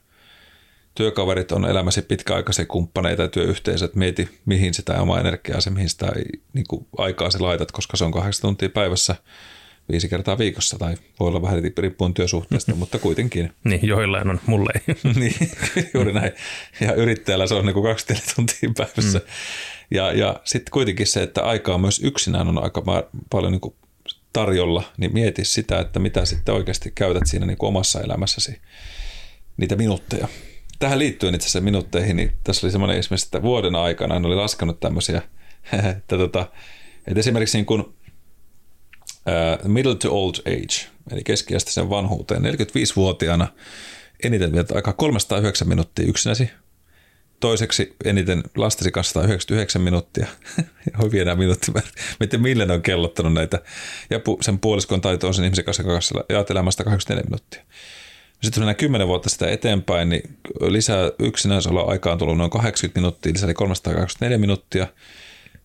[0.94, 3.94] Työkaverit on elämäsi pitkäaikaisia kumppaneita ja työyhteisöt.
[3.94, 6.12] Mieti, mihin sitä omaa energiaa, se mihin sitä
[6.52, 9.16] niin kuin aikaa se laitat, koska se on kahdeksan tuntia päivässä–
[9.90, 13.52] viisi kertaa viikossa, tai voi olla vähän riippuen työsuhteesta, mutta kuitenkin.
[13.64, 14.94] niin, joillain on, mulle ei.
[15.20, 15.34] niin,
[15.94, 16.32] juuri näin.
[16.80, 19.18] Ja yrittäjällä se on niin kuin 24 tuntia päivässä.
[19.18, 19.24] Mm.
[19.90, 22.82] Ja, ja sitten kuitenkin se, että aikaa myös yksinään on aika
[23.30, 23.74] paljon niin kuin
[24.32, 28.60] tarjolla, niin mieti sitä, että mitä sitten oikeasti käytät siinä niin kuin omassa elämässäsi,
[29.56, 30.28] niitä minuutteja.
[30.78, 34.34] Tähän liittyen itse asiassa minuutteihin, niin tässä oli semmoinen esimerkiksi, että vuoden aikana en oli
[34.34, 35.22] laskenut tämmöisiä,
[35.96, 36.46] että, tota,
[37.06, 37.95] että esimerkiksi niin kuin
[39.64, 42.42] middle to old age, eli keskiasteisen vanhuuteen.
[42.42, 43.48] 45-vuotiaana
[44.22, 46.50] eniten vietä aikaa 309 minuuttia yksinäsi.
[47.40, 50.26] Toiseksi eniten lastesi kanssa 199 minuuttia.
[51.02, 51.72] Oi vielä minuutti.
[52.20, 53.60] Miten millä ne on kellottanut näitä.
[54.10, 57.62] Ja sen puoliskon taito on sen ihmisen kanssa, kanssa jaat elämästä 84 minuuttia.
[58.42, 63.54] Sitten mennään 10 vuotta sitä eteenpäin, niin lisää yksinäisellä aikaan tullut noin 80 minuuttia, lisää
[63.54, 64.86] 324 minuuttia.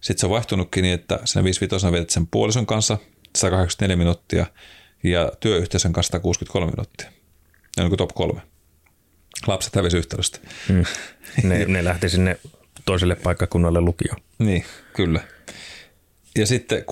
[0.02, 2.98] Sitten se on vaihtunutkin niin, että sinä 55 vietät sen puolison kanssa
[3.36, 4.46] 184 minuuttia
[5.04, 7.12] ja työyhteisön kanssa 163 minuuttia.
[7.78, 8.42] Ne on niin top kolme.
[9.48, 10.40] Lapset hävisi yhtälöstä.
[10.70, 10.84] Mm.
[11.44, 12.40] Ne, ne lähti sinne
[12.86, 14.14] toiselle paikkakunnalle lukio.
[14.40, 15.22] Niin, kyllä.
[16.38, 16.84] Ja sitten 65-75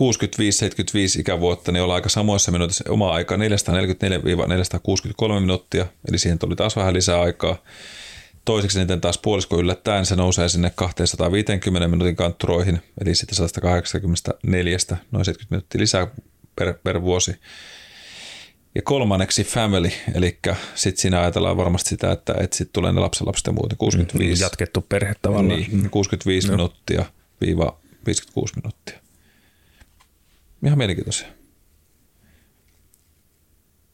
[1.19, 2.83] ikävuotta, niin ollaan aika samoissa minuutissa.
[2.89, 3.39] Oma aika 444-463
[5.39, 7.63] minuuttia, eli siihen tuli taas vähän lisää aikaa.
[8.49, 14.77] Toiseksi niiden taas puolisko yllättäen se nousee sinne 250 minuutin kantturoihin, eli sitten 184,
[15.11, 16.07] noin 70 minuuttia lisää
[16.55, 17.35] per, per vuosi.
[18.75, 20.39] Ja kolmanneksi family, eli
[20.75, 24.43] sitten siinä ajatellaan varmasti sitä, että, että sitten tulee ne lapsenlapset ja muuten 65.
[24.43, 25.59] Jatkettu perhe tavallaan.
[25.59, 26.51] Niin, 65 no.
[26.51, 27.05] minuuttia
[27.41, 28.99] viiva 56 minuuttia.
[30.65, 31.27] Ihan mielenkiintoisia.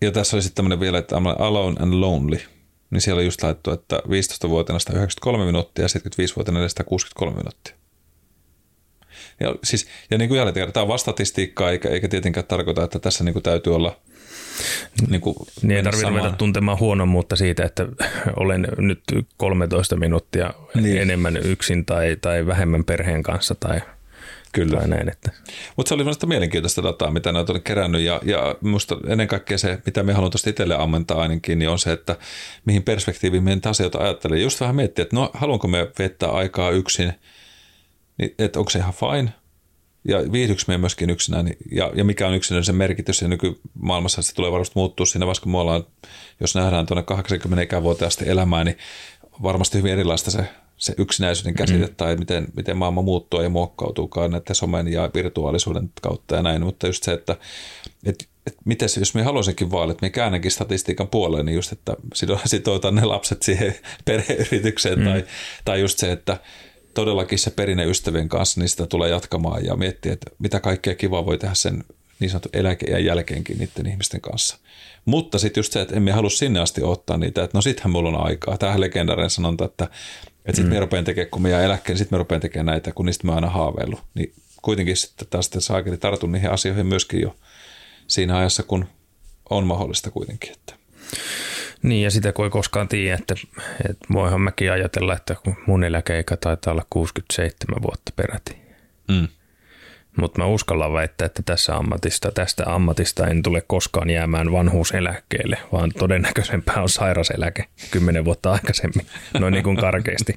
[0.01, 2.39] Ja tässä oli sitten tämmöinen vielä, että Alone and Lonely–
[2.89, 7.75] niin siellä on just laittu, että 15-vuotiaana 193 minuuttia ja 75-vuotiaana 463 minuuttia.
[9.39, 13.23] Ja, siis, ja niin kuin jälleen tämä on vastatistiikkaa, eikä, eikä tietenkään tarkoita, että tässä
[13.23, 13.99] niin kuin täytyy olla
[15.09, 17.87] niin, kuin niin ei tarvitse ruveta tuntemaan huonommuutta siitä, että
[18.35, 19.03] olen nyt
[19.37, 21.01] 13 minuuttia niin.
[21.01, 23.81] enemmän yksin tai, tai vähemmän perheen kanssa tai–
[24.55, 24.77] Kyllä.
[24.79, 25.31] Tai näin, että.
[25.75, 29.57] Mutta se oli minusta mielenkiintoista dataa, mitä ne on kerännyt ja, ja minusta ennen kaikkea
[29.57, 32.15] se, mitä me haluan tuosta itselle ammentaa ainakin, niin on se, että
[32.65, 34.39] mihin perspektiiviin meidän asioita ajattelee.
[34.39, 37.13] Just vähän miettiä, että no haluanko me viettää aikaa yksin,
[38.17, 39.33] niin, että onko se ihan fine,
[40.07, 44.51] ja viihdyks me myöskin yksinään, ja, ja mikä on yksinäisen merkitys, ja nykymaailmassa se tulee
[44.51, 45.83] varmasti muuttua siinä vaiheessa, kun me ollaan,
[46.39, 48.77] jos nähdään tuonne 80 ikävuotiaasti elämää, niin
[49.43, 50.47] varmasti hyvin erilaista se
[50.77, 51.95] se yksinäisyyden käsite mm.
[51.95, 56.87] tai miten, miten maailma muuttuu ja muokkautuukaan näiden somen ja virtuaalisuuden kautta ja näin, mutta
[56.87, 57.37] just se, että
[58.05, 61.71] et, et miten se, jos me haluaisinkin vaan, että me käännänkin statistiikan puoleen, niin just,
[61.71, 61.95] että
[62.45, 65.05] sitoutan ne lapset siihen perheyritykseen mm.
[65.05, 65.25] tai,
[65.65, 66.37] tai just se, että
[66.93, 71.25] todellakin se perinne ystävien kanssa, niin sitä tulee jatkamaan ja miettiä, että mitä kaikkea kivaa
[71.25, 71.83] voi tehdä sen
[72.19, 74.57] niin sanottu eläkeijän jälkeenkin niiden ihmisten kanssa.
[75.05, 78.09] Mutta sitten just se, että emme halua sinne asti ottaa niitä, että no sittenhän mulla
[78.09, 78.57] on aikaa.
[78.57, 79.87] Tähän legendaarinen sanonta, että
[80.45, 80.75] että sitten mm.
[80.75, 83.35] me rupean tekemään, kun me jää eläkkeen, sitten me rupean tekemään näitä, kun niistä mä
[83.35, 83.99] aina haaveillut.
[84.13, 87.35] Niin kuitenkin sitten taas sitten saakeli tartun niihin asioihin myöskin jo
[88.07, 88.85] siinä ajassa, kun
[89.49, 90.51] on mahdollista kuitenkin.
[90.51, 90.73] Että.
[91.83, 93.35] Niin ja sitä kun ei koskaan tiedä, että,
[93.89, 95.35] että voihan mäkin ajatella, että
[95.67, 98.57] mun eläkeikä taitaa olla 67 vuotta peräti.
[99.07, 99.27] Mm.
[100.15, 105.91] Mutta mä uskallan väittää, että tässä ammatista, tästä ammatista en tule koskaan jäämään vanhuuseläkkeelle, vaan
[105.99, 109.05] todennäköisempää on sairaseläke kymmenen vuotta aikaisemmin,
[109.39, 110.33] noin niin kuin karkeasti.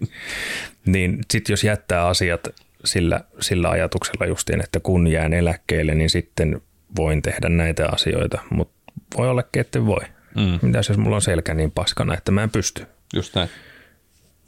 [0.87, 2.49] Niin sitten jos jättää asiat
[2.85, 6.63] sillä, sillä ajatuksella justiin, että kun jään eläkkeelle, niin sitten
[6.97, 10.05] voin tehdä näitä asioita, mutta voi olla, että voi.
[10.35, 10.59] Mm.
[10.63, 12.87] Mitäs jos mulla on selkä niin paskana, että mä en pysty?
[13.15, 13.49] Just näin.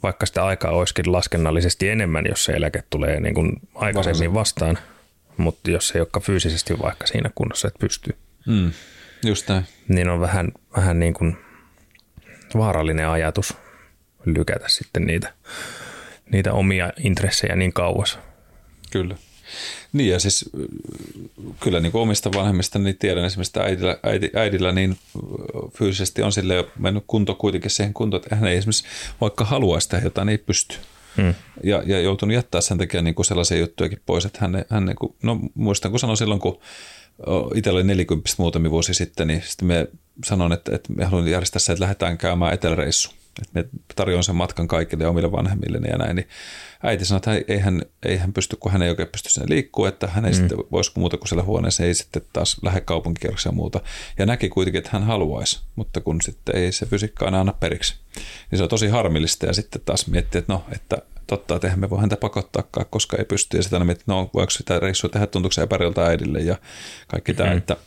[0.03, 4.77] Vaikka sitä aikaa olisikin laskennallisesti enemmän, jos se eläke tulee niin kuin aikaisemmin vastaan–
[5.37, 8.15] mutta jos ei olekaan fyysisesti vaikka siinä kunnossa, että pystyy.
[8.47, 8.71] Mm,
[9.25, 9.65] just näin.
[9.87, 11.37] Niin on vähän, vähän niin kuin
[12.57, 13.53] vaarallinen ajatus
[14.25, 15.33] lykätä sitten niitä,
[16.31, 18.19] niitä omia intressejä niin kauas.
[18.91, 19.15] Kyllä.
[19.93, 20.49] Niin ja siis
[21.59, 24.97] kyllä niin kuin omista vanhemmista niin tiedän esimerkiksi, että äidillä, äidi, äidillä niin
[25.73, 28.83] fyysisesti on sille jo mennyt kunto kuitenkin siihen kuntoon, että hän ei esimerkiksi
[29.21, 30.75] vaikka haluaisi tehdä jotain, niin ei pysty.
[31.17, 31.33] Hmm.
[31.63, 34.95] Ja, ja joutunut jättää sen takia niin kuin sellaisia juttujakin pois, että hän, hän niin
[34.95, 36.59] kuin, no muistan kun sanoin silloin, kun
[37.55, 39.87] itsellä oli 40 muutamia vuosi sitten, niin sitten me
[40.25, 43.20] sanoin, että, että me haluan järjestää se, että lähdetään käymään eteläreissu.
[43.41, 43.65] Että me
[43.95, 46.27] tarjoan sen matkan kaikille omille vanhemmille ja näin, niin
[46.83, 49.89] äiti sanoi, että ei hän, ei hän pysty, kun hän ei oikein pysty sinne liikkua,
[49.89, 50.37] että hän ei mm.
[50.37, 53.79] sitten voisi muuta kuin siellä huoneessa, ei sitten taas lähde kaupunkikierroksia ja muuta.
[54.19, 57.95] Ja näki kuitenkin, että hän haluaisi, mutta kun sitten ei se fysiikka aina anna periksi.
[58.51, 61.79] Niin se on tosi harmillista ja sitten taas miettii, että no, että totta, että eihän
[61.79, 63.57] me voi häntä pakottaakaan, koska ei pysty.
[63.57, 66.57] Ja sitten miettii, no voiko sitä reissua tehdä, tuntuuko se epäriltä äidille ja
[67.07, 67.57] kaikki tämä, mm.
[67.57, 67.77] että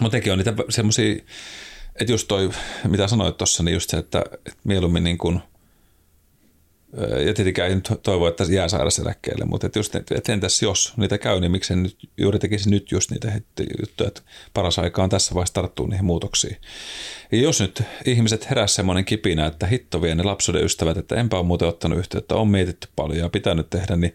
[0.00, 1.14] mutta tekin on niitä semmoisia,
[2.00, 2.50] että just toi,
[2.88, 5.40] mitä sanoit tuossa, niin just se, että, että mieluummin niin kuin–
[7.26, 11.18] ja tietenkään ei nyt toivo, että jää sairauseläkkeelle, mutta että just, että entäs jos niitä
[11.18, 13.32] käy, niin miksi nyt juuri tekisi nyt just niitä
[13.80, 14.22] juttuja, että
[14.54, 16.56] paras aika on tässä vaiheessa tarttua niihin muutoksiin.
[17.32, 21.36] Ja jos nyt ihmiset heräs semmoinen kipinä, että hitto vie ne lapsuuden ystävät, että enpä
[21.36, 24.14] ole muuten ottanut yhteyttä, on mietitty paljon ja pitänyt tehdä, niin,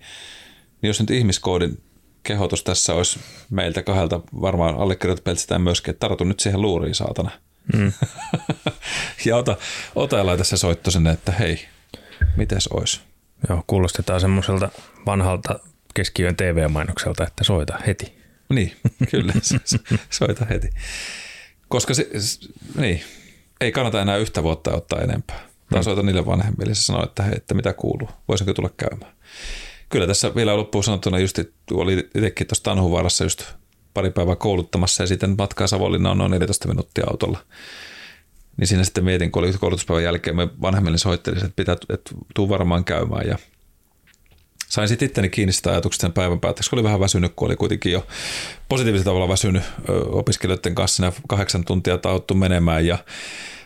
[0.81, 1.81] niin jos nyt ihmiskoodin
[2.23, 3.19] kehotus tässä olisi
[3.49, 7.31] meiltä kahdelta varmaan allekirjoitettu peltsitään myöskin, että tartu nyt siihen luuriin saatana.
[7.77, 7.91] Mm.
[9.25, 9.57] ja ota,
[9.95, 11.65] ota ja laita se soitto sinne, että hei,
[12.35, 13.01] mites ois?
[13.49, 14.69] Joo, kuulostetaan semmoiselta
[15.05, 15.59] vanhalta
[15.93, 18.19] keskiön TV-mainokselta, että soita heti.
[18.49, 18.75] Niin,
[19.11, 19.33] kyllä,
[20.09, 20.69] soita heti.
[21.67, 22.09] Koska se,
[22.75, 23.03] niin,
[23.61, 25.39] ei kannata enää yhtä vuotta ottaa enempää.
[25.69, 25.83] Tai mm.
[25.83, 29.11] soita niille vanhemmille ja sanoo, että hei, että mitä kuuluu, voisinko tulla käymään.
[29.89, 31.39] Kyllä tässä vielä loppuun sanottuna just
[31.71, 33.43] oli itsekin tuossa Tanhuvaarassa just
[33.93, 37.39] pari päivää kouluttamassa ja sitten matkaa Savonlinna on noin 14 minuuttia autolla.
[38.57, 42.49] Niin siinä sitten mietin, kun oli koulutuspäivän jälkeen, me vanhemmille soittelin, että pitää, että tuu
[42.49, 43.27] varmaan käymään.
[43.27, 43.37] Ja,
[44.69, 47.91] sain sitten itteni kiinni sitä ajatuksesta sen päivän päätteeksi, oli vähän väsynyt, kun oli kuitenkin
[47.91, 48.07] jo
[48.69, 49.63] positiivisella tavalla väsynyt
[50.07, 52.97] opiskelijoiden kanssa kahdeksan tuntia tauttu menemään ja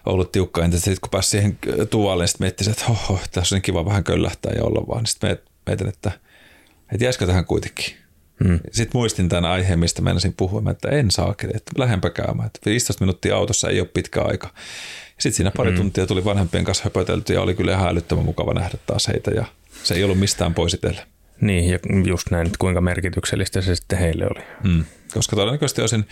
[0.06, 1.60] ollut tiukka entä sitten kun pääsi siihen
[1.90, 5.06] tuvalle, niin sitten miettisin, että oho, tässä on niin kiva vähän köllähtää ja olla vaan.
[5.06, 6.12] Sitten mietin, että,
[6.92, 8.03] että jäisikö tähän kuitenkin.
[8.44, 8.60] Hmm.
[8.72, 12.48] Sitten muistin tämän aiheen, mistä menisin puhua, että en saa, että lähempä käymään.
[12.48, 14.50] Että 15 minuuttia autossa ei ole pitkä aika.
[15.20, 15.78] Sitten siinä pari hmm.
[15.78, 19.46] tuntia tuli vanhempien kanssa höpötelty ja oli kyllä ihan älyttömän mukava nähdä taas heitä ja
[19.84, 21.02] se ei ollut mistään pois itselle.
[21.42, 24.44] Niin, ja just näin, että kuinka merkityksellistä se sitten heille oli.
[24.64, 24.86] Hmm.
[25.14, 26.08] Koska todennäköisesti olisin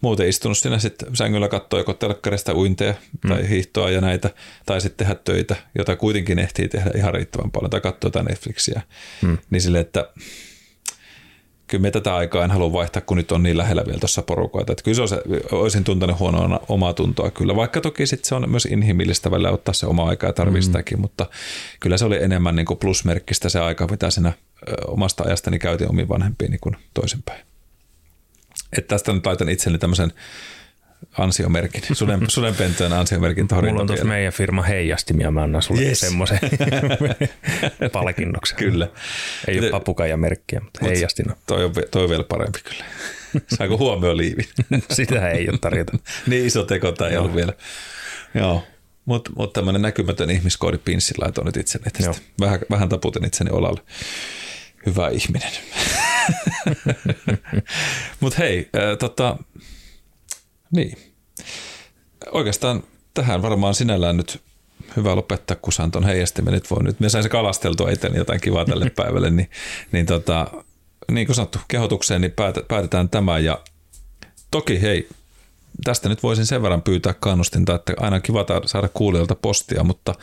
[0.00, 3.28] muuten istunut siinä sitten sängyllä katsoa joko telkkarista uinteja hmm.
[3.28, 4.30] tai hiihtoa ja näitä,
[4.66, 8.82] tai sitten tehdä töitä, jota kuitenkin ehtii tehdä ihan riittävän paljon, tai katsoa jotain Netflixiä.
[9.22, 9.38] Hmm.
[9.50, 10.08] Niin sille, että
[11.74, 14.72] kyllä me tätä aikaa en halua vaihtaa, kun nyt on niin lähellä vielä tuossa porukoita.
[14.72, 15.16] Että kyllä se olisi,
[15.52, 19.72] olisin tuntenut huonoa omaa tuntoa kyllä, vaikka toki sitten se on myös inhimillistä välillä ottaa
[19.72, 21.00] se oma aika ja mm.
[21.00, 21.26] mutta
[21.80, 24.32] kyllä se oli enemmän niin kuin plusmerkkistä se aika, mitä siinä
[24.86, 27.42] omasta ajastani käytin omiin vanhempiin niin kuin toisinpäin.
[28.78, 30.12] Että tästä nyt laitan itselleni tämmöisen
[31.18, 36.00] ansiomerkin, suden, sudenpentöön ansiomerkin Mulla on tuossa meidän firma heijastimia, mä annan sulle yes.
[36.00, 36.38] semmoisen
[37.92, 38.56] palkinnoksen.
[38.58, 38.88] Kyllä.
[39.48, 41.36] Ei ole papukaijamerkkiä, mutta Mut heijastina.
[41.46, 42.84] Toi on, toi on vielä parempi kyllä.
[43.56, 44.48] Saako huomioon liivin?
[44.90, 45.98] Sitä ei ole tarjota.
[46.26, 47.52] niin iso teko tämä ei ollut vielä.
[48.34, 48.64] Joo.
[49.04, 52.20] Mutta mut tämmöinen näkymätön ihmiskoodi pinssin laitoin nyt itselleni.
[52.40, 53.80] Vähän, vähän taputin itseni olalle.
[54.86, 55.50] Hyvä ihminen.
[58.20, 59.36] Mutta hei, äh, tota,
[60.70, 60.98] niin.
[62.32, 62.82] Oikeastaan
[63.14, 64.42] tähän varmaan sinällään nyt
[64.96, 66.54] hyvä lopettaa, kun saan tuon heijastimen.
[66.54, 69.50] Nyt voi nyt, me sain se kalasteltua itse jotain kivaa tälle päivälle, niin,
[69.92, 70.46] niin, tota,
[71.10, 72.34] niin kuin sanottu, kehotukseen niin
[72.68, 73.60] päätetään tämä ja
[74.50, 75.08] toki hei,
[75.84, 80.14] tästä nyt voisin sen verran pyytää kannustinta, että aina kiva saada kuulijoilta postia, mutta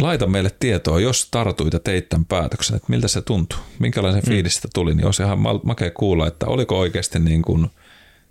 [0.00, 4.28] laita meille tietoa, jos tartuit ja teit tämän päätöksen, että miltä se tuntuu, minkälaisen mm.
[4.28, 7.70] fiilistä tuli, niin olisi ihan makea kuulla, että oliko oikeasti niin kuin–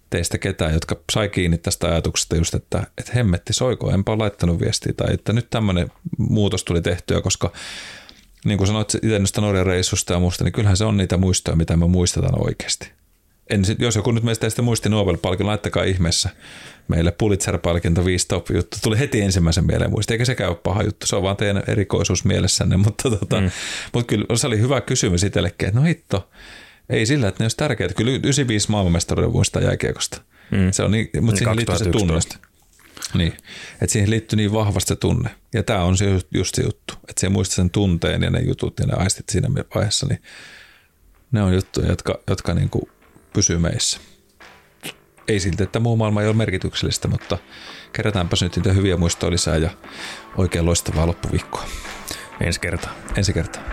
[0.10, 4.60] teistä ketään, jotka sai kiinni tästä ajatuksesta just, että, että hemmetti soiko, enpä ole laittanut
[4.60, 7.52] viestiä tai että nyt tämmöinen muutos tuli tehtyä, koska
[8.46, 11.58] niin kuin sanoit itse noista Norjan reissusta ja muusta, niin kyllähän se on niitä muistoja,
[11.58, 12.92] mitä me muistetaan oikeasti.
[13.50, 16.30] En, jos joku nyt meistä teistä muisti Nobel-palkin, laittakaa ihmeessä
[16.88, 18.78] meille Pulitzer-palkinto 5 top juttu.
[18.84, 22.26] Tuli heti ensimmäisen mieleen muisti, eikä sekään ole paha juttu, se on vaan teidän erikoisuus
[22.26, 23.52] mielessänne, mutta, tota, mm.
[23.94, 26.30] mutta kyllä se oli hyvä kysymys itsellekin, että no hitto,
[26.90, 27.90] ei sillä, että ne olisi tärkeää.
[27.90, 30.22] Kyllä 95 maailmanmestaruuden muistaa jääkiekosta.
[30.52, 30.72] Mm.
[30.72, 32.20] Se on niin, mutta niin siihen liittyy se tunne.
[33.14, 33.34] Niin,
[33.82, 35.30] että siihen liittyy niin vahvasti se tunne.
[35.54, 38.80] Ja tämä on se just se juttu, että se muistaa sen tunteen ja ne jutut
[38.80, 40.22] ja ne aistit siinä vaiheessa, niin
[41.32, 42.90] ne on juttuja, jotka, jotka niin kuin
[43.34, 44.00] pysyy meissä.
[45.28, 47.38] Ei siltä, että muu maailma ei ole merkityksellistä, mutta
[47.94, 49.70] kerätäänpä nyt niitä hyviä muistoja lisää ja
[50.38, 51.66] oikein loistavaa loppuviikkoa.
[52.42, 52.96] Ensi kertaa.
[53.18, 53.64] Ensi kertaa.